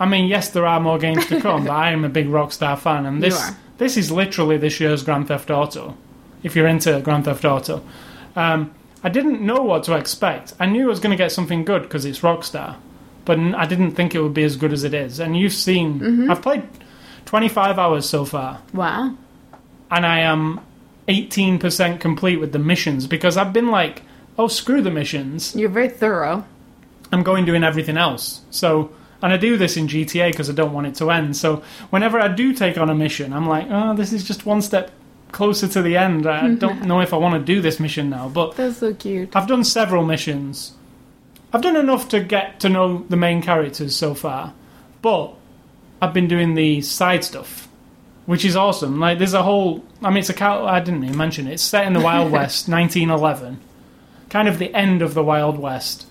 [0.00, 2.78] I mean, yes, there are more games to come, but I am a big Rockstar
[2.78, 3.56] fan, and You this are.
[3.78, 5.96] This is literally this year's Grand Theft Auto.
[6.42, 7.82] If you're into Grand Theft Auto,
[8.36, 8.72] um,
[9.02, 10.54] I didn't know what to expect.
[10.60, 12.76] I knew I was going to get something good because it's Rockstar,
[13.24, 15.18] but I didn't think it would be as good as it is.
[15.20, 16.30] And you've seen, Mm-hmm.
[16.30, 16.62] I've played
[17.26, 19.14] 25 hours so far, Wow.
[19.90, 20.60] and I am
[21.08, 24.02] 18% complete with the missions because I've been like,
[24.38, 25.54] oh, screw the missions.
[25.56, 26.44] You're very thorough.
[27.12, 28.40] I'm going doing everything else.
[28.50, 28.90] So,
[29.22, 31.36] and I do this in GTA because I don't want it to end.
[31.36, 34.62] So, whenever I do take on a mission, I'm like, oh, this is just one
[34.62, 34.90] step
[35.32, 36.26] closer to the end.
[36.26, 39.34] I don't know if I want to do this mission now, but That's so cute.
[39.34, 40.72] I've done several missions.
[41.52, 44.52] I've done enough to get to know the main characters so far,
[45.00, 45.34] but
[46.02, 47.68] I've been doing the side stuff,
[48.26, 49.00] which is awesome.
[49.00, 49.82] Like, there's a whole.
[50.02, 50.34] I mean, it's a.
[50.34, 51.54] cow- I didn't even mention it.
[51.54, 53.60] It's set in the Wild West, 1911,
[54.28, 56.06] kind of the end of the Wild West.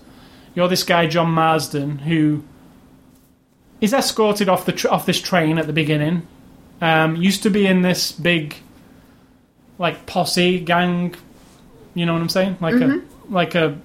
[0.54, 2.42] You're this guy John Marston who
[3.80, 6.26] is escorted off the tr- off this train at the beginning.
[6.80, 8.56] Um, used to be in this big,
[9.78, 11.14] like posse gang.
[11.94, 12.58] You know what I'm saying?
[12.60, 13.78] Like a like a.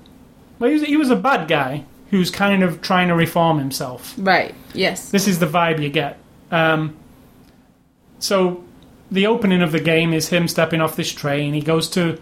[0.59, 4.13] Well, he was, he was a bad guy who's kind of trying to reform himself.
[4.17, 4.53] Right.
[4.73, 5.09] Yes.
[5.09, 6.19] This is the vibe you get.
[6.51, 6.97] Um,
[8.19, 8.63] so,
[9.09, 11.53] the opening of the game is him stepping off this train.
[11.53, 12.19] He goes to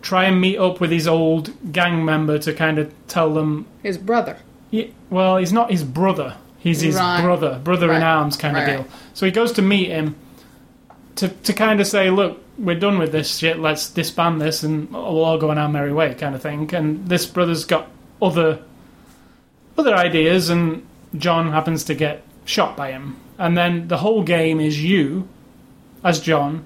[0.00, 3.66] try and meet up with his old gang member to kind of tell them.
[3.82, 4.38] His brother.
[4.70, 6.36] He, well, he's not his brother.
[6.58, 7.22] He's his Right.
[7.22, 8.86] brother, brother in arms kind of deal.
[9.14, 10.16] So he goes to meet him
[11.16, 13.58] to to kind of say, "Look, we're done with this shit.
[13.60, 16.72] Let's disband this, and we'll all go on our merry way," kind of thing.
[16.74, 17.88] And this brother's got
[18.20, 18.58] other
[19.76, 20.82] other ideas, and
[21.16, 23.16] John happens to get shot by him.
[23.38, 25.28] And then the whole game is you,
[26.02, 26.64] as John,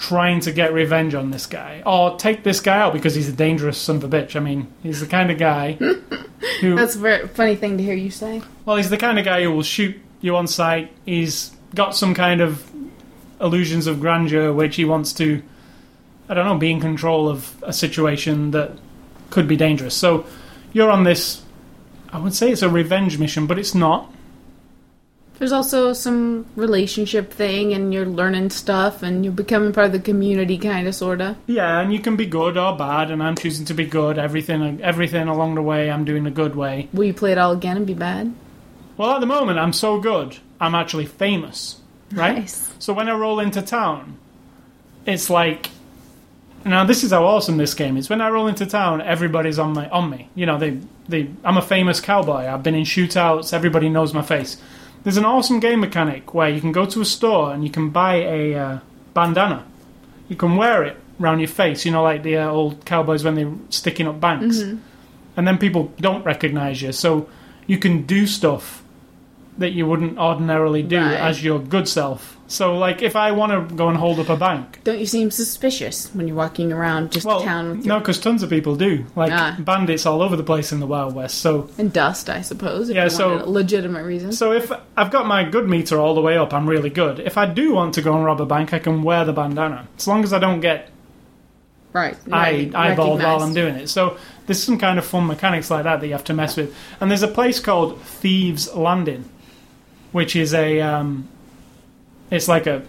[0.00, 3.32] trying to get revenge on this guy, or take this guy out because he's a
[3.32, 4.34] dangerous son of a bitch.
[4.34, 5.72] I mean, he's the kind of guy
[6.60, 8.42] who That's a very funny thing to hear you say.
[8.64, 10.90] well, he's the kind of guy who will shoot you on sight.
[11.04, 12.68] He's got some kind of
[13.42, 15.42] illusions of grandeur, which he wants to,
[16.30, 18.72] I don't know, be in control of a situation that
[19.28, 19.94] could be dangerous.
[19.94, 20.24] So
[20.72, 21.42] you're on this,
[22.10, 24.10] I would say it's a revenge mission, but it's not.
[25.40, 29.98] There's also some relationship thing, and you're learning stuff, and you're becoming part of the
[29.98, 31.34] community, kind of, sorta.
[31.46, 34.18] Yeah, and you can be good or bad, and I'm choosing to be good.
[34.18, 36.90] Everything, everything along the way, I'm doing the good way.
[36.92, 38.34] Will you play it all again and be bad?
[38.98, 41.80] Well, at the moment, I'm so good, I'm actually famous,
[42.12, 42.40] right?
[42.40, 42.74] Nice.
[42.78, 44.18] So when I roll into town,
[45.06, 45.70] it's like
[46.66, 48.10] now this is how awesome this game is.
[48.10, 50.28] When I roll into town, everybody's on my on me.
[50.34, 50.78] You know, they
[51.08, 52.46] they I'm a famous cowboy.
[52.46, 53.54] I've been in shootouts.
[53.54, 54.58] Everybody knows my face.
[55.02, 57.90] There's an awesome game mechanic where you can go to a store and you can
[57.90, 58.78] buy a uh,
[59.14, 59.64] bandana.
[60.28, 61.84] You can wear it around your face.
[61.86, 64.58] You know, like the uh, old cowboys when they're sticking up banks,
[65.36, 66.92] and then people don't recognize you.
[66.92, 67.28] So
[67.66, 68.82] you can do stuff
[69.58, 71.14] that you wouldn't ordinarily do Right.
[71.14, 72.36] as your good self.
[72.50, 75.30] So, like, if I want to go and hold up a bank, Don't you seem
[75.30, 79.06] suspicious when you're walking around just well, town with no, because tons of people do.
[79.14, 79.54] Like Ah.
[79.60, 81.38] bandits all over the place in the Wild West.
[81.38, 84.32] So, and dust, I suppose, if Yeah, you so- wanted a legitimate reason.
[84.32, 87.20] so if I've got my good meter all the way up, I'm really good.
[87.20, 89.86] If I do want to go and rob a bank, I can wear the bandana,
[89.96, 90.90] as long as I don't get
[91.92, 92.16] right.
[92.32, 93.42] eye, right, eyeballed while.
[93.44, 93.88] I'm doing it.
[93.90, 96.74] So there's some kind of fun mechanics like that that you have to mess with.
[97.00, 99.26] And there's a place called Thieves Landing,
[100.10, 101.28] which is a um,
[102.30, 102.82] it's like a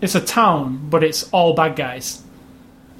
[0.00, 2.22] it's a town, but it's all bad guys.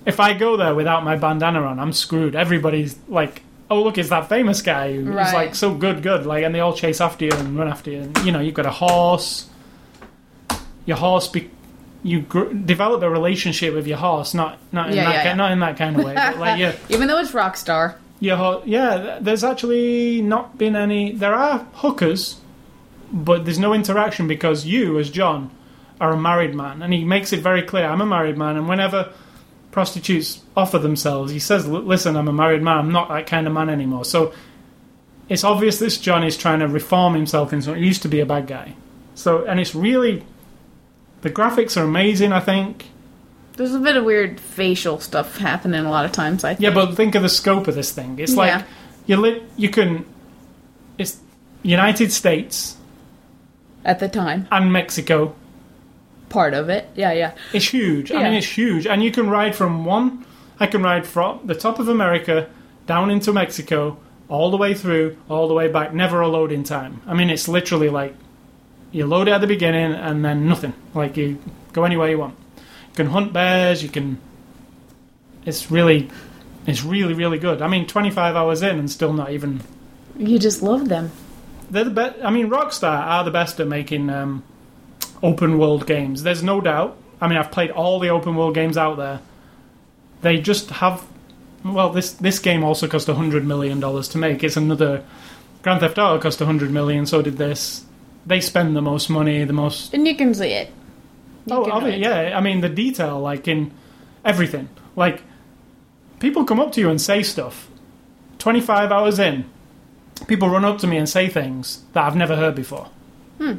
[0.05, 2.35] If I go there without my bandana on, I'm screwed.
[2.35, 5.35] Everybody's like, "Oh, look, it's that famous guy who's Right.
[5.35, 7.99] like so good, good." Like, and they all chase after you and run after you.
[8.01, 9.47] And, you know, you've got a horse.
[10.87, 11.51] Your horse, be-
[12.03, 15.29] you gr- develop a relationship with your horse, not not in Yeah, that yeah, ki-
[15.29, 15.35] yeah.
[15.35, 16.15] not in that kind of way.
[16.15, 17.95] Like, yeah, Even though it's Rockstar.
[18.25, 19.19] ho- yeah.
[19.21, 21.13] There's actually not been any.
[21.13, 22.37] There are hookers,
[23.13, 25.51] but there's no interaction because you, as John,
[26.01, 27.85] are a married man, and he makes it very clear.
[27.87, 29.13] I'm a married man, and whenever
[29.71, 32.79] prostitutes offer themselves, he says, "Listen, I'm a married man.
[32.79, 34.33] I'm not that kind of man anymore." So
[35.29, 37.75] it's obvious this John is trying to reform himself into.
[37.75, 38.75] He used to be a bad guy.
[39.15, 40.25] So and it's really.
[41.23, 42.87] The graphics are amazing, I think.
[43.57, 46.61] There's a bit of weird facial stuff happening a lot of times, I think.
[46.61, 48.21] Yeah, but think of the scope of this thing.
[48.21, 48.63] It's like Yeah.
[49.07, 50.05] you li- you can
[50.97, 51.17] it's
[51.65, 52.77] United States
[53.89, 54.47] At the time.
[54.53, 55.35] and Mexico
[56.29, 56.89] part of it.
[56.95, 57.33] Yeah, yeah.
[57.53, 58.13] It's huge.
[58.13, 60.25] I mean, it's huge, and you can ride from one.
[60.61, 62.49] I can ride from the top of America
[62.87, 63.97] down into Mexico,
[64.29, 65.95] all the way through, all the way back.
[65.95, 67.01] Never a loading time.
[67.07, 68.15] I mean, it's literally like
[68.93, 70.75] you load it at the beginning and then nothing.
[70.95, 71.39] Like you
[71.73, 72.35] go anywhere you want.
[72.57, 73.83] You can hunt bears.
[73.83, 74.19] You can.
[75.47, 76.11] It's really,
[76.67, 77.63] it's really, really good.
[77.63, 79.63] I mean, twenty five hours in and still not even.
[80.17, 81.13] You just love them.
[81.71, 82.19] They're the best.
[82.23, 84.43] I mean, Rockstar are the best at making um,
[85.23, 86.23] open world games.
[86.23, 86.97] There's no doubt.
[87.21, 89.21] I mean, I've played all the open world games out there.
[90.23, 91.05] They just have.
[91.65, 94.43] Well, this this game also cost hundred million dollars to make.
[94.45, 95.05] It's another
[95.63, 97.07] Grand Theft Auto cost hundred million.
[97.07, 97.85] So did this.
[98.25, 99.95] They spend the most money, the most.
[99.95, 100.69] And you can see it.
[101.47, 102.37] You oh, it, yeah.
[102.37, 103.73] I mean, the detail, like in
[104.25, 104.69] everything.
[104.97, 105.23] Like
[106.21, 107.69] people come up to you and say stuff.
[108.39, 109.45] Twenty five hours in,
[110.19, 112.89] people run up to me and say things that I've never heard before.
[113.39, 113.55] Hmm.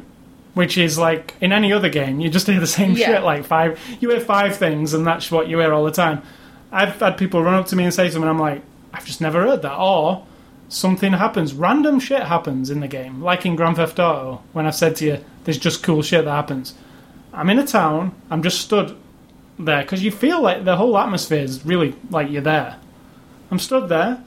[0.54, 3.06] Which is like in any other game, you just hear the same Yeah.
[3.06, 3.22] shit.
[3.22, 6.22] Like five, you hear five things, and that's what you hear all the time.
[6.72, 9.20] I've had people run up to me and say something, and I'm like, I've just
[9.20, 9.76] never heard that.
[9.78, 10.26] Or
[10.68, 14.42] something happens, random shit happens in the game, like in Grand Theft Auto.
[14.52, 16.74] When I said to you, there's just cool shit that happens.
[17.32, 18.12] I'm in a town.
[18.30, 18.96] I'm just stood
[19.58, 22.76] there because you feel like the whole atmosphere is really like you're there.
[23.52, 24.22] I'm stood there.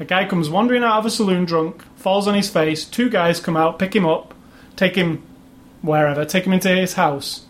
[0.00, 2.84] A guy comes wandering out of a saloon drunk, falls on his face.
[2.84, 4.34] Two guys come out, pick him up,
[4.76, 5.22] take him
[5.82, 7.44] wherever, take him into his house.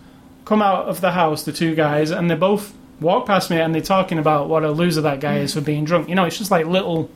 [0.44, 3.74] Come out of the house, the two guys, and they both walk past me and
[3.74, 6.08] they're talking about what a loser that guy is for being drunk.
[6.08, 7.10] You know, it's just like little.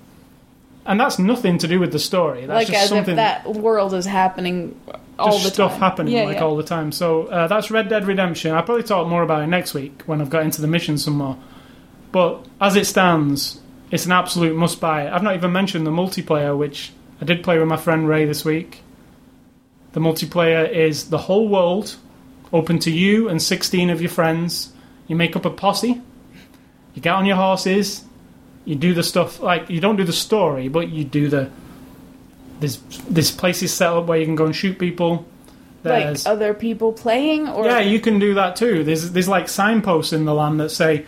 [0.84, 2.44] And that's nothing to do with the story.
[2.46, 4.78] That's like just as something if that world is happening
[5.18, 5.80] all just the stuff time.
[5.80, 6.44] happening Yeah, like yeah.
[6.44, 6.90] all the time.
[6.90, 8.52] So uh, that's Red Dead Redemption.
[8.52, 11.14] I'll probably talk more about it next week when I've got into the mission some
[11.14, 11.38] more.
[12.10, 13.60] But as it stands,
[13.92, 15.08] it's an absolute must buy.
[15.08, 18.42] I've not even mentioned the multiplayer, which I did play with my friend Ray this
[18.44, 18.80] week.
[19.92, 21.96] The multiplayer is the whole world,
[22.54, 24.72] open to you and 16 of your friends.
[25.08, 26.00] You make up a posse,
[26.94, 28.02] you get on your horses,
[28.64, 31.50] you do the stuff like you don't do the story, but you do the.
[32.60, 32.78] There's
[33.10, 35.26] this place is set up where you can go and shoot people.
[35.84, 38.84] like There's other people playing, or yeah, you can do that too.
[38.84, 41.04] There's there's like signposts in the land that say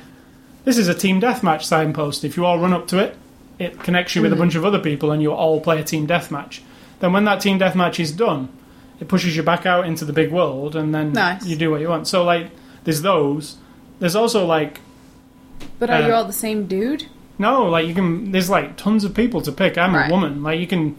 [0.64, 2.24] this is a team deathmatch signpost.
[2.24, 3.16] If you all run up to it,
[3.58, 6.06] it connects you with a bunch of other people, and you all play a team
[6.06, 6.60] deathmatch.
[7.00, 8.48] Then when that team deathmatch is done,
[9.00, 11.44] it pushes you back out into the big world, and then Nice.
[11.46, 12.08] you do what you want.
[12.08, 12.50] So like,
[12.84, 13.56] there's those.
[14.00, 14.80] There's also like
[15.78, 17.06] but are uh, you all the same dude?
[17.38, 18.32] no, like you can.
[18.32, 19.76] There's like tons of people to pick.
[19.78, 20.08] I'm Right.
[20.10, 20.42] a woman.
[20.42, 20.98] Like you can,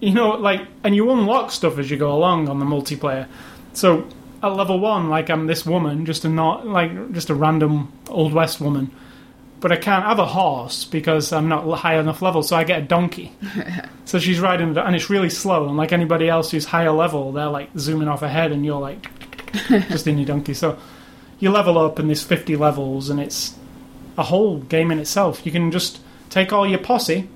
[0.00, 3.26] you know, like and you unlock stuff as you go along on the multiplayer.
[3.72, 4.06] So
[4.42, 8.32] at level one, like I'm this woman, just a not like just a random old
[8.32, 8.90] west woman,
[9.60, 12.42] but I can't have a horse because I'm not high enough level.
[12.42, 13.32] So I get a donkey.
[14.04, 15.68] so she's riding, and it's really slow.
[15.68, 19.08] And like anybody else who's higher level, they're like zooming off ahead, and you're like
[19.88, 20.54] just in your donkey.
[20.54, 20.78] So
[21.40, 23.56] you level up, and there's 50 levels, and it's
[24.16, 25.44] a whole game in itself.
[25.44, 27.28] You can just take all your posse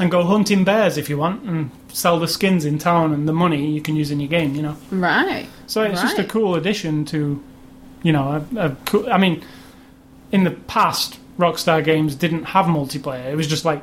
[0.00, 3.32] and go hunting bears if you want, and sell the skins in town and the
[3.32, 4.54] money you can use in your game.
[4.54, 5.48] You know, Right.
[5.72, 7.42] So it's just a cool addition to,
[8.02, 9.10] you know, a, a cool.
[9.10, 9.42] I mean,
[10.30, 13.30] in the past, Rockstar games didn't have multiplayer.
[13.32, 13.82] It was just like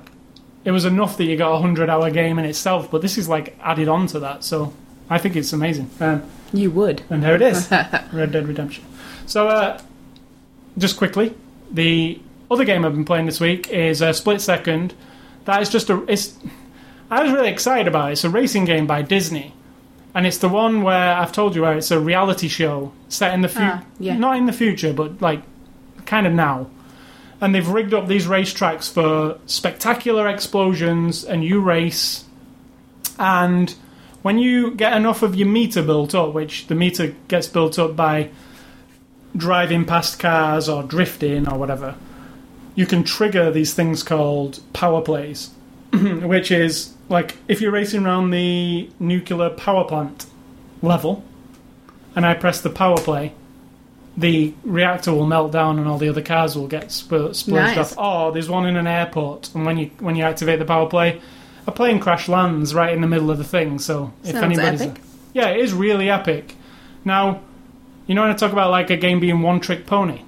[0.65, 3.27] it was enough that you got a hundred hour game in itself, but this is
[3.27, 4.43] like added on to that.
[4.43, 4.73] So
[5.09, 5.89] I think it's amazing.
[5.99, 6.23] Um,
[6.53, 7.01] You would.
[7.09, 7.69] and there it is
[8.13, 8.83] Red Dead Redemption.
[9.25, 9.79] So, uh,
[10.77, 11.35] just quickly,
[11.71, 12.19] the
[12.51, 14.93] other game I've been playing this week is uh, Split Second.
[15.45, 16.03] That is just a.
[16.07, 16.37] It's.
[17.11, 18.13] I was really excited about it.
[18.13, 19.53] It's a racing game by Disney,
[20.19, 23.39] and it's the one where I've told you where it's a reality show set in
[23.41, 24.17] the future, Ah, yeah.
[24.17, 25.41] not in the future, but like
[26.05, 26.67] kind of now.
[27.39, 32.25] And they've rigged up these racetracks for spectacular explosions, and you race.
[33.17, 33.73] And
[34.23, 37.95] when you get enough of your meter built up, which the meter gets built up
[37.95, 38.29] by
[39.37, 41.95] driving past cars or drifting or whatever,
[42.75, 45.51] you can trigger these things called power plays,
[45.93, 50.25] which is like if you're racing around the nuclear power plant
[50.81, 51.23] level,
[52.15, 53.33] and I press the power play,
[54.17, 57.95] the reactor will melt down and all the other cars will get sp- splurged Nice.
[57.95, 57.97] off.
[57.97, 61.21] Or there's one in an airport, and when you when you activate the power play,
[61.67, 63.79] a plane crash lands right in the middle of the thing.
[63.79, 65.01] So if Sounds anybody's epic.
[65.33, 66.55] yeah, it is really epic.
[67.05, 67.41] Now,
[68.07, 70.21] you know when I talk about like a game being one trick pony.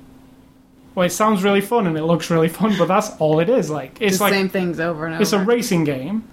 [0.94, 3.70] Well, it sounds really fun and it looks really fun, but that's all it is.
[3.70, 5.22] Like it's the like same things over and over.
[5.22, 6.28] it's a racing game.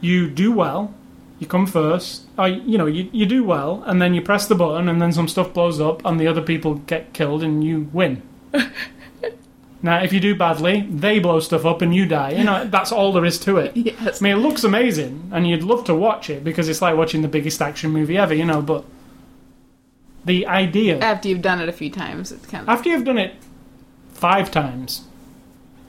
[0.00, 0.94] You do well,
[1.38, 2.22] you come first.
[2.38, 5.12] I, you know, you, you do well, and then you press the button, and then
[5.12, 8.22] some stuff blows up, and the other people get killed, and you win.
[9.82, 12.30] now, if you do badly, they blow stuff up, and you die.
[12.30, 13.76] You know, that's all there is to it.
[13.76, 14.20] Yes.
[14.20, 17.22] I mean, it looks amazing, and you'd love to watch it because it's like watching
[17.22, 18.62] the biggest action movie ever, you know.
[18.62, 18.84] But
[20.24, 23.18] the idea After you've done it a few times, it's kind of after you've done
[23.18, 23.34] it
[24.12, 25.04] five times,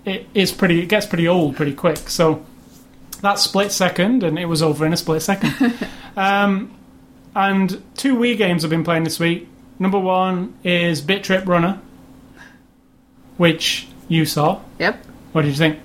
[0.05, 0.81] it is pretty.
[0.81, 2.09] It gets pretty old pretty quick.
[2.09, 2.45] So
[3.21, 5.73] that split second, and it was over in a split second.
[6.17, 6.71] um,
[7.35, 9.47] and two Wii games I've been playing this week.
[9.79, 11.79] Number one is Bit Trip Runner,
[13.37, 14.61] which you saw.
[14.79, 15.03] Yep.
[15.33, 15.79] What did you think?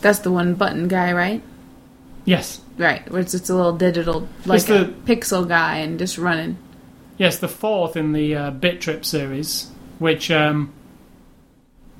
[0.00, 1.42] That's the one button guy, right?
[2.24, 3.06] Yes, Right.
[3.10, 6.56] Where it's just a little digital, like the- a pixel guy, and just running.
[7.18, 10.72] yes, the fourth in the uh, Bit Trip series, which um,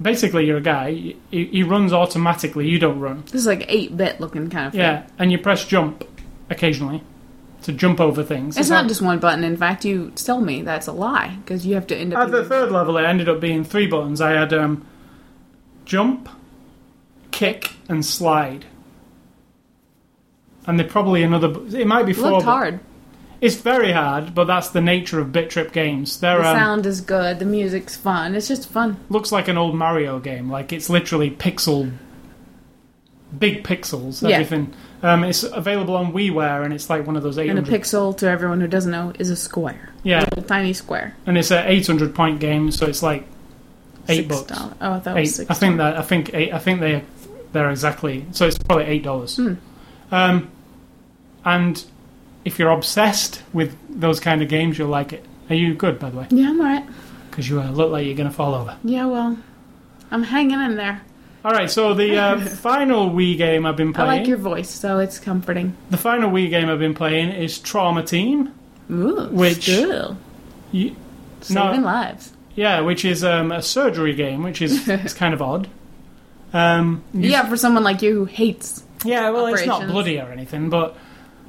[0.00, 0.92] basically you're a guy.
[0.92, 2.68] He, he runs automatically.
[2.68, 3.22] You don't run.
[3.26, 4.80] This is like eight bit looking kind of thing.
[4.80, 6.04] Yeah, and you press jump
[6.48, 7.02] occasionally
[7.62, 8.56] to jump over things.
[8.56, 9.44] It's not just one button.
[9.44, 12.20] In fact, you tell me that's a lie because you have to end up.
[12.20, 14.20] At the using- third level, it ended up being three buttons.
[14.20, 14.86] I had um,
[15.84, 16.28] jump,
[17.30, 18.64] kick, and slide.
[20.66, 21.48] And they're probably another.
[21.48, 22.30] bu- It might be four.
[22.32, 22.80] looked bu- hard.
[23.40, 26.20] It's very hard, but that's the nature of Bit Trip games.
[26.20, 27.38] They're The um, sound is good.
[27.38, 28.34] The music's fun.
[28.34, 28.98] It's just fun.
[29.08, 30.50] looks like an old Mario game.
[30.50, 31.90] Like it's literally pixel,
[33.38, 34.26] big pixels.
[34.28, 34.36] Yeah.
[34.36, 34.72] Everything.
[35.02, 37.80] Um, it's available on WiiWare, and it's like one of those eight And a hundred.
[37.82, 39.88] pixel, to everyone who doesn't know, is a square.
[40.02, 41.16] Yeah, Little tiny square.
[41.26, 43.24] and it's an eight hundred point game, so it's like
[44.08, 44.58] eight Six bucks.
[44.58, 44.74] dollars.
[44.82, 45.32] Oh, I thought it was Eight.
[45.32, 45.50] six.
[45.50, 45.96] I think that.
[45.96, 46.52] I think eight.
[46.52, 47.02] I think they.
[47.52, 48.26] They're exactly.
[48.32, 49.36] So it's probably eight dollars.
[49.36, 49.54] Hmm.
[50.12, 50.50] Um,
[51.44, 51.82] and
[52.44, 55.24] if you're obsessed with those kind of games, you'll like it.
[55.48, 56.26] Are you good, by the way?
[56.30, 56.86] Yeah, I'm alright.
[57.30, 58.76] Because you uh, look like you're going to fall over.
[58.84, 59.38] Yeah, well,
[60.10, 61.00] I'm hanging in there.
[61.44, 61.70] All right.
[61.70, 64.10] So the uh, final Wii game I've been playing.
[64.10, 65.76] I like your voice, so it's comforting.
[65.90, 68.52] The final Wii game I've been playing is Trauma Team.
[68.90, 70.16] Ooh, Which- still
[70.72, 70.96] You,
[71.40, 71.86] saving No.
[71.86, 72.32] lives.
[72.56, 75.68] yeah, which is um, a surgery game, which is it's kind of odd.
[76.52, 78.82] Um, Yeah, for someone like you who hates.
[79.04, 80.96] Yeah, well, it's not bloody or anything, but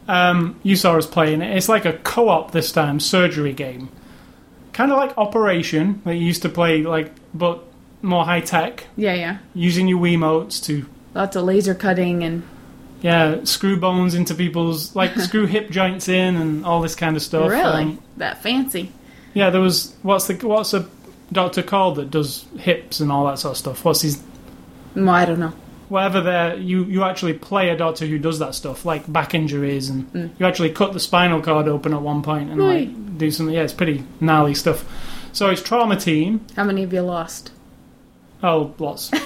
[0.08, 1.56] um, you saw us playing it.
[1.56, 3.90] It's like a co-op this time, surgery game,
[4.74, 7.64] kind of like Operation that you used to play, like but
[8.02, 9.38] more high tech, Yeah, yeah.
[9.54, 12.44] using your Wiimotes to Lots of laser cutting and
[13.02, 17.22] yeah screw bones into people's like screw hip joints in and all this kind of
[17.22, 17.50] stuff.
[17.50, 18.92] really Um, that fancy.
[19.34, 20.88] yeah, there was what's the what's a
[21.32, 23.86] doctor called that does hips and all that sort of stuff.
[23.86, 24.22] What's his
[24.96, 25.54] Well, I don't know.
[25.92, 29.90] Whatever there you you actually play a doctor who does that stuff like back injuries
[29.90, 30.30] and Mm.
[30.40, 32.88] you actually cut the spinal cord open at one point and Right.
[32.88, 33.54] like do something.
[33.54, 34.86] Yeah it's pretty gnarly stuff.
[35.34, 36.42] So it's trauma team.
[36.56, 37.52] How many have you lost?
[38.42, 39.12] oh lots.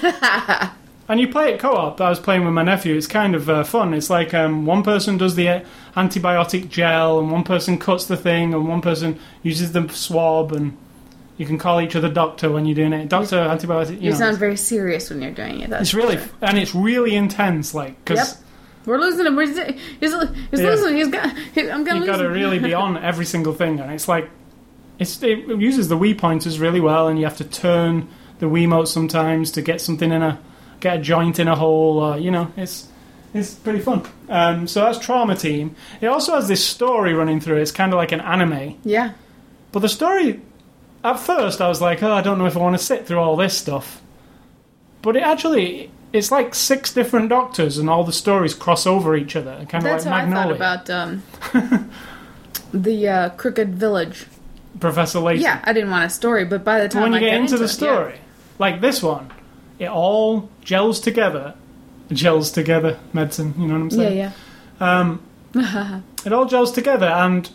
[1.07, 2.01] And you play it co-op.
[2.01, 2.95] I was playing with my nephew.
[2.95, 3.93] It's kind of uh, fun.
[3.93, 5.59] It's like um, one person does the uh,
[5.95, 10.75] antibiotic gel and one person cuts the thing and one person uses the swab and
[11.37, 14.17] you can call each other doctor when you're doing it doctor antibiotic you, You know,
[14.17, 15.71] sound very serious when you're doing it.
[15.71, 16.27] It's really sure.
[16.41, 18.41] and it's really intense like because Yep.
[18.85, 19.35] We're losing him.
[19.35, 19.57] We're, he's
[19.99, 20.69] he's Yeah.
[20.69, 20.95] losing.
[20.95, 21.35] He's got.
[21.55, 24.29] He, I'm gonna you've got to really be on every single thing, and it's like
[24.99, 28.07] it's, it uses the Wii pointers really well, and you have to turn
[28.37, 30.37] the Wii Wiimote sometimes to get something in a
[30.81, 32.87] get a joint in a hole, or you know, it's
[33.33, 34.03] it's pretty fun.
[34.29, 35.75] Um, so that's Trauma Team.
[35.99, 37.57] It also has this story running through.
[37.57, 37.61] it.
[37.63, 39.13] It's kind of like an anime, Yeah.
[39.71, 40.41] but the story.
[41.05, 43.19] At first, I was like, "Oh, I don't know if I want to sit through
[43.19, 44.01] all this stuff,"
[45.01, 45.91] but it actually.
[46.13, 49.83] It's like six different doctors, and all the stories cross over each other, kind of
[49.83, 50.55] That's like how Magnolia.
[50.55, 51.89] I thought about um,
[52.73, 54.25] the uh, Crooked Village.
[54.79, 55.43] Professor Layton.
[55.43, 57.57] Yeah, I didn't want a story, but by the time when you I get into
[57.57, 58.15] the it, story,
[58.59, 59.29] like this one,
[59.77, 61.53] it all gels together.
[62.11, 63.53] Gels together, medicine.
[63.57, 64.17] You know what I'm saying?
[64.17, 64.31] yeah,
[64.79, 65.21] Um,
[65.53, 65.99] yeah.
[66.25, 67.49] it all gels together, and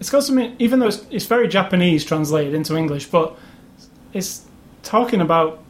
[0.00, 0.38] it's got some.
[0.58, 3.36] Even though it's, it's very Japanese translated into English, but
[4.12, 4.42] it's
[4.82, 5.62] talking about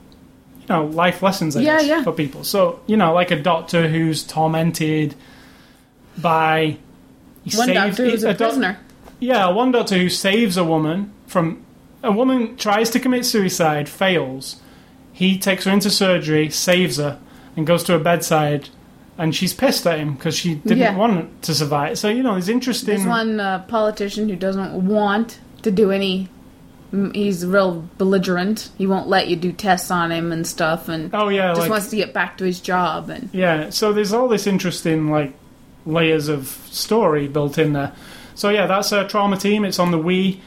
[0.60, 1.56] you know life lessons.
[1.56, 2.02] I Yeah, guess, yeah.
[2.02, 2.44] for people.
[2.44, 5.14] So you know, like a doctor who's tormented
[6.18, 6.78] by.
[7.54, 8.78] One saves- doctor who's a doc- prisoner.
[9.20, 11.62] yeah, one doctor who saves a woman from
[12.02, 14.60] a woman tries to commit suicide, fails.
[15.12, 17.18] He takes her into surgery, saves her,
[17.56, 18.68] and goes to her bedside,
[19.18, 20.96] and she's pissed at him because she didn't Yeah.
[20.96, 21.98] want to survive.
[21.98, 22.96] So you know, it's interesting.
[22.96, 26.28] There's one uh, politician who doesn't want to do any.
[27.12, 28.70] He's real belligerent.
[28.78, 31.70] He won't let you do tests on him and stuff, and oh yeah, just like
[31.70, 33.10] wants to get back to his job.
[33.10, 33.70] And yeah.
[33.70, 35.32] So there's all this interesting like
[35.84, 37.92] layers of story built in there.
[38.34, 39.64] So yeah, that's a trauma team.
[39.64, 40.38] It's on the Wii.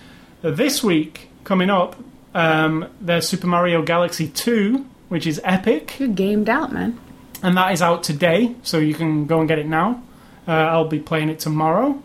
[0.41, 1.97] This week coming up,
[2.34, 5.99] um, there's Super Mario Galaxy 2, which is epic.
[5.99, 6.97] you're gamed out, man.
[7.44, 10.04] And that is out today, so you can go and get it now.
[10.48, 12.02] Uh, I'll be playing it tomorrow.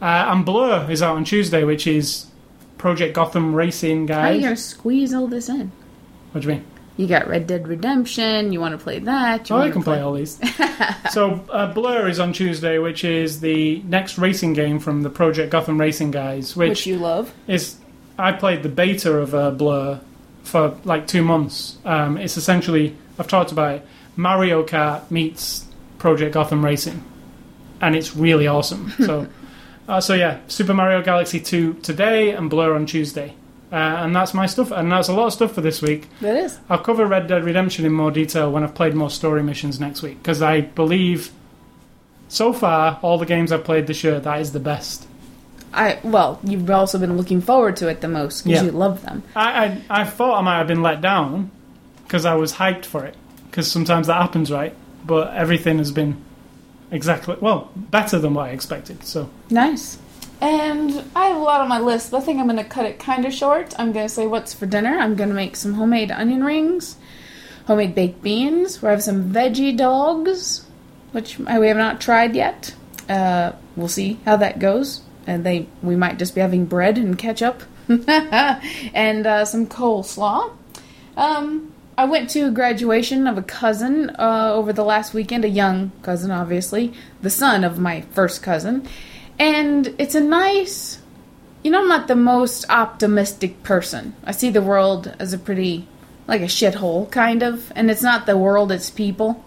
[0.00, 2.26] Uh, and Blur is out on Tuesday, which is
[2.78, 4.16] Project Gotham Racing guys.
[4.16, 5.72] How are you gonna squeeze all this in?
[6.32, 6.64] What do you mean?
[6.96, 8.52] You got Red Dead Redemption.
[8.52, 9.50] You want to play that?
[9.50, 10.40] You Oh, I can play all these.
[11.10, 15.50] so uh, Blur is on Tuesday, which is the next racing game from the Project
[15.50, 17.32] Gotham Racing guys, which, which you love.
[17.46, 17.76] is
[18.18, 20.00] I played the beta of uh, Blur
[20.42, 21.76] for like two months.
[21.84, 23.86] Um, it's essentially I've talked about it.
[24.16, 25.64] Mario Kart meets
[25.98, 27.02] Project Gotham Racing,
[27.80, 28.92] and it's really awesome.
[28.98, 29.26] So,
[29.88, 33.34] uh, so yeah, Super Mario Galaxy 2 today and Blur on Tuesday.
[33.70, 36.08] Uh, and that's my stuff, and that's a lot of stuff for this week.
[36.20, 36.58] That is.
[36.68, 40.02] I'll cover Red Dead Redemption in more detail when I've played more story missions next
[40.02, 41.32] week, because I believe
[42.28, 45.06] so far all the games I've played this year that is the best.
[45.72, 48.66] I well, you've also been looking forward to it the most because Yeah.
[48.66, 49.22] you love them.
[49.34, 51.50] I, I I thought I might have been let down
[52.04, 53.16] because I was hyped for it,
[53.56, 54.74] because sometimes that happens, right?
[55.06, 56.22] But everything has been
[56.90, 59.02] exactly well better than what I expected.
[59.02, 59.96] So Nice.
[60.42, 62.84] And I have a lot on my list, but I think I'm going to cut
[62.84, 63.72] it kind of short.
[63.78, 64.98] I'm going to say what's for dinner.
[64.98, 66.96] I'm going to make some homemade onion rings,
[67.66, 68.82] homemade baked beans.
[68.82, 70.66] We have some veggie dogs,
[71.12, 72.74] which we have not tried yet.
[73.08, 75.00] Uh, we'll see how that goes.
[75.26, 80.52] And they, we might just be having bread and ketchup, and uh, some coleslaw.
[81.16, 85.48] Um, I went to a graduation of a cousin uh, over the last weekend, a
[85.48, 86.92] young cousin, obviously,
[87.22, 88.86] the son of my first cousin.
[89.38, 91.00] And it's a nice,
[91.62, 94.14] you know, I'm not the most optimistic person.
[94.24, 95.88] I see the world as a pretty,
[96.26, 97.72] like a shithole, kind of.
[97.74, 99.42] And it's not the world, it's people.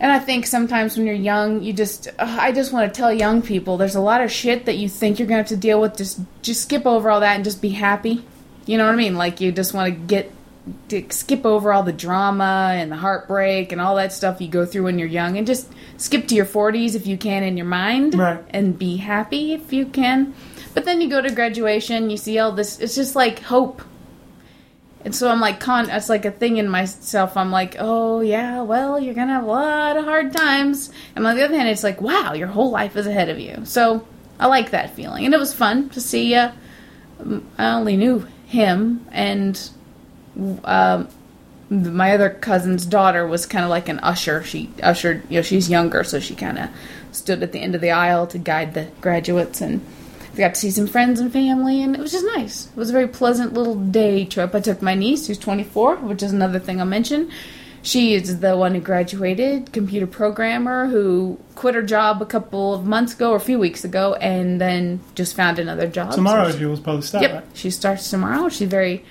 [0.00, 3.12] And I think sometimes when you're young, you just, uh, I just want to tell
[3.12, 5.56] young people there's a lot of shit that you think you're going to have to
[5.56, 5.98] deal with.
[5.98, 8.24] Just, just skip over all that and just be happy.
[8.64, 9.16] You know what I mean?
[9.16, 10.32] Like you just want to get
[10.88, 14.66] to skip over all the drama and the heartbreak and all that stuff you go
[14.66, 17.66] through when you're young and just skip to your 40s if you can in your
[17.66, 18.42] mind Right.
[18.50, 20.34] and be happy if you can.
[20.74, 23.80] But then you go to graduation, you see all this, it's just like hope.
[25.04, 27.36] And so I'm like, con, it's like a thing in myself.
[27.36, 30.90] I'm like, oh yeah, well, you're gonna have a lot of hard times.
[31.14, 33.64] And on the other hand, it's like, wow, your whole life is ahead of you.
[33.64, 34.04] So
[34.40, 35.24] I like that feeling.
[35.24, 36.50] And it was fun to see, uh,
[37.56, 39.70] I only knew him and
[40.64, 41.08] um,
[41.70, 44.42] my other cousin's daughter was kind of like an usher.
[44.44, 46.68] She ushered, you know, she's younger, so she kind of
[47.12, 49.80] stood at the end of the aisle to guide the graduates, and
[50.32, 52.66] we got to see some friends and family, and it was just nice.
[52.66, 54.54] It was a very pleasant little day trip.
[54.54, 57.30] I took my niece, who's 24, which is another thing I'll mention.
[57.82, 62.84] She is the one who graduated, computer programmer, who quit her job a couple of
[62.84, 66.10] months ago or a few weeks ago, and then just found another job.
[66.10, 67.22] So tomorrow she- she will to start.
[67.22, 67.44] Yep, Right?
[67.54, 68.48] she starts tomorrow.
[68.48, 69.04] She's very,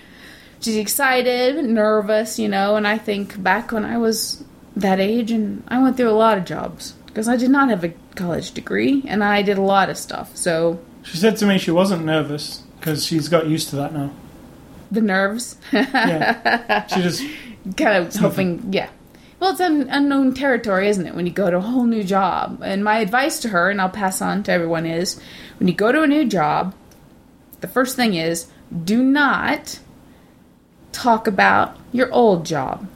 [0.65, 2.75] she's excited, nervous, you know.
[2.75, 4.43] And I think back when I was
[4.75, 7.83] that age, and I went through a lot of jobs because I did not have
[7.83, 10.35] a college degree, and I did a lot of stuff.
[10.35, 14.11] So She said to me she wasn't nervous because she's got used to that now.
[14.91, 17.23] the nerves, Yeah, she just
[17.77, 18.89] kind of hoping, yeah.
[19.39, 21.13] Well, it's un- unknown territory, isn't it?
[21.15, 22.61] When you go to a whole new job.
[22.63, 25.19] And my advice to her, and I'll pass on to everyone, is
[25.59, 26.73] when you go to a new job,
[27.61, 28.47] the first thing is
[28.83, 29.79] do not
[30.95, 32.87] talk about your old job.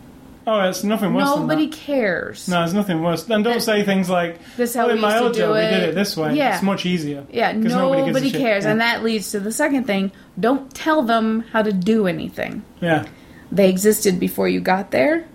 [0.48, 1.78] oh, it's nothing worse Nobody than that.
[1.80, 2.48] cares.
[2.48, 3.30] No, there's nothing worse.
[3.30, 5.34] And don't say things like, This is how "Oh, we in my used to old
[5.34, 6.56] do job we did it this way." Yeah.
[6.56, 7.24] It's much easier.
[7.32, 8.64] Yeah, nobody, a cares.
[8.64, 8.72] Yeah.
[8.72, 12.64] And that leads to the second thing don't tell them how to do anything.
[12.82, 13.06] yeah,
[13.52, 15.26] They existed before you got there.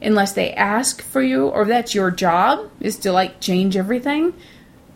[0.00, 4.34] Unless they ask for you, or that's your job, is to like change everything.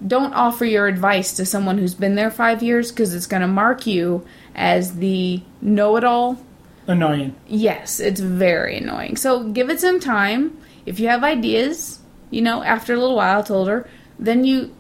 [0.07, 3.49] Don't offer your advice to someone who's been there five years because it's going to
[3.49, 6.39] mark you as the know it all
[6.87, 7.35] annoying.
[7.47, 9.17] Yes, it's very annoying.
[9.17, 10.57] So give it some time.
[10.85, 14.75] If you have ideas, you know, after a little while, I told her, then you,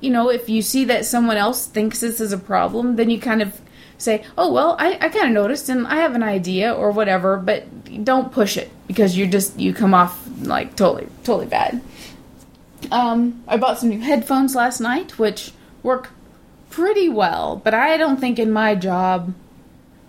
[0.00, 3.20] you know, if you see that someone else thinks this is a problem, then you
[3.20, 3.60] kind of
[3.98, 7.36] say, oh, well, I, I kind of noticed and I have an idea or whatever,
[7.36, 11.80] but don't push it because you just, you come off like totally, totally bad.
[12.90, 15.52] Um, I bought some new headphones last night, which
[15.82, 16.10] work
[16.70, 19.34] pretty well, but I don't think in my job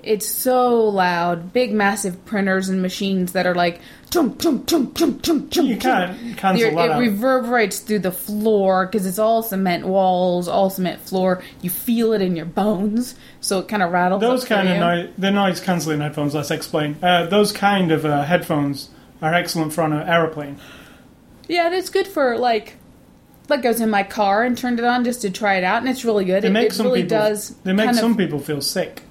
[0.04, 1.54] it's so loud.
[1.54, 3.80] Big, massive printers and machines that are like
[4.12, 5.68] chunk, chunk, chunk, chunk, chunk, chunk.
[5.70, 6.38] You can't chunk.
[6.38, 7.00] cancel It out.
[7.00, 11.42] reverberates through the floor because it's all cement walls, all cement floor.
[11.62, 14.22] You feel it in your bones, so it kind of rattles.
[14.22, 16.36] Those kind of noise, the noise cancelling headphones.
[16.36, 16.98] Let's explain.
[17.02, 18.90] Uh, those kind of uh, headphones
[19.22, 20.60] are excellent for on an aeroplane.
[21.48, 22.76] Yeah, and it's good for like.
[23.50, 25.82] Like I was in my car and turned it on just to try it out,
[25.82, 26.46] and it's really good.
[26.46, 27.18] It it some really people.
[27.18, 27.50] does.
[27.66, 29.02] they make kind some of, people feel sick.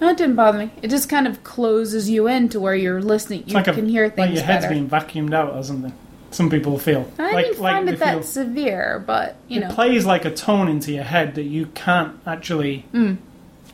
[0.00, 0.70] No, it didn't bother me.
[0.82, 3.40] It just kind of closes you in to where you're listening.
[3.40, 4.74] It's You like a, can hear like your head's better.
[4.74, 5.92] being vacuumed out or something.
[6.32, 8.22] Some people feel I like didn't like find it that feel.
[8.22, 12.18] severe, but you it know, plays like a tone into your head that you can't
[12.26, 12.84] actually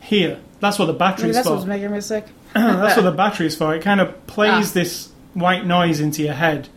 [0.01, 0.39] hear.
[0.61, 1.55] That's what the maybe battery's that's for.
[1.55, 2.25] what's making me sick.
[2.53, 3.73] That's what the battery's for.
[3.75, 4.73] It kind of plays Ah.
[4.75, 6.69] this white noise into your head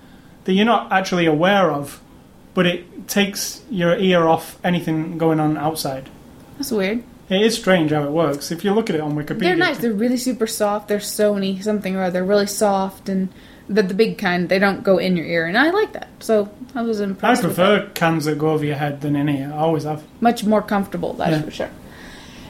[0.44, 2.00] that you're not actually aware of,
[2.54, 6.08] but it takes your ear off anything going on outside.
[6.56, 7.04] That's weird.
[7.28, 8.52] It is strange how it works.
[8.52, 9.78] If you look at it on Wikipedia, They're nice.
[9.78, 10.88] They're really super soft.
[10.88, 12.24] They're Sony something or other.
[12.24, 13.28] Really soft and
[13.68, 14.48] the the big kind.
[14.48, 16.08] They don't go in your ear, and I like that.
[16.20, 17.42] So I was I impressed.
[17.42, 19.50] with prefer cans that go over your head than in ear.
[19.52, 20.04] I always have.
[20.20, 21.14] much more comfortable.
[21.14, 21.42] That's Yeah.
[21.42, 21.70] for sure.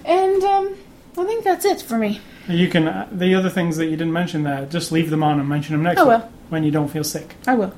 [0.04, 0.74] And um,
[1.16, 2.20] I think that's it for me.
[2.46, 4.66] You can uh, the other things that you didn't mention there.
[4.66, 6.30] Just leave them on and mention them next I week will.
[6.50, 7.34] when you don't feel sick.
[7.46, 7.72] I will.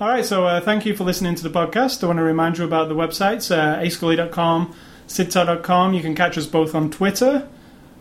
[0.00, 2.02] All right, so uh, thank you for listening to the podcast.
[2.02, 4.74] I want to remind you about the websites, uh, ascully.com,
[5.08, 5.94] sidtalk.com.
[5.94, 7.48] You can catch us both on Twitter,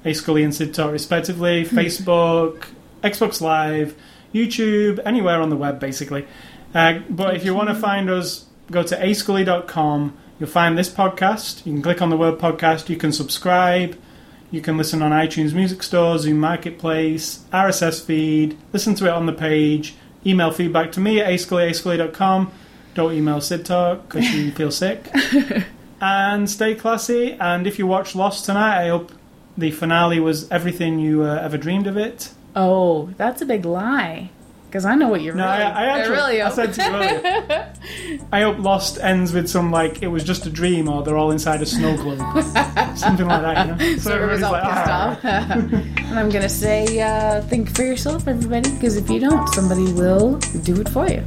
[0.06, 2.66] ascully and sidtalk respectively, Facebook,
[3.04, 3.96] Xbox Live,
[4.34, 6.26] YouTube, anywhere on the web, basically.
[6.74, 10.18] Uh, but if you want to find us, go to ascully.com.
[10.40, 11.66] You'll find this podcast.
[11.66, 12.90] You can click on the word podcast.
[12.90, 13.98] You can subscribe.
[14.54, 19.26] You can listen on iTunes Music Store, Zune Marketplace, RSS feed, listen to it on
[19.26, 19.96] the page,
[20.28, 22.52] email feedback to me at ascully, ascully.com.
[22.94, 25.12] Don't email Sid Talk because you feel sick.
[26.04, 27.32] and stay classy.
[27.40, 29.14] And if you watch Lost tonight, I hope
[29.58, 32.32] the finale was everything you uh, ever dreamed of it.
[32.56, 34.30] Oh, that's a big lie.
[34.68, 35.64] Because I know what you're No, really.
[35.64, 36.54] I, I actually really I hope.
[36.56, 37.74] said to you earlier.
[38.32, 41.30] I hope Lost ends with some like it was just a dream, or they're all
[41.30, 42.18] inside a snow globe,
[42.98, 43.68] something like that.
[43.68, 43.98] You know?
[44.00, 45.24] so everybody's all everybody's pissed "Ah." off.
[46.10, 50.40] and I'm gonna say, uh, think for yourself, everybody, because if you don't, somebody will
[50.64, 51.24] do it for you.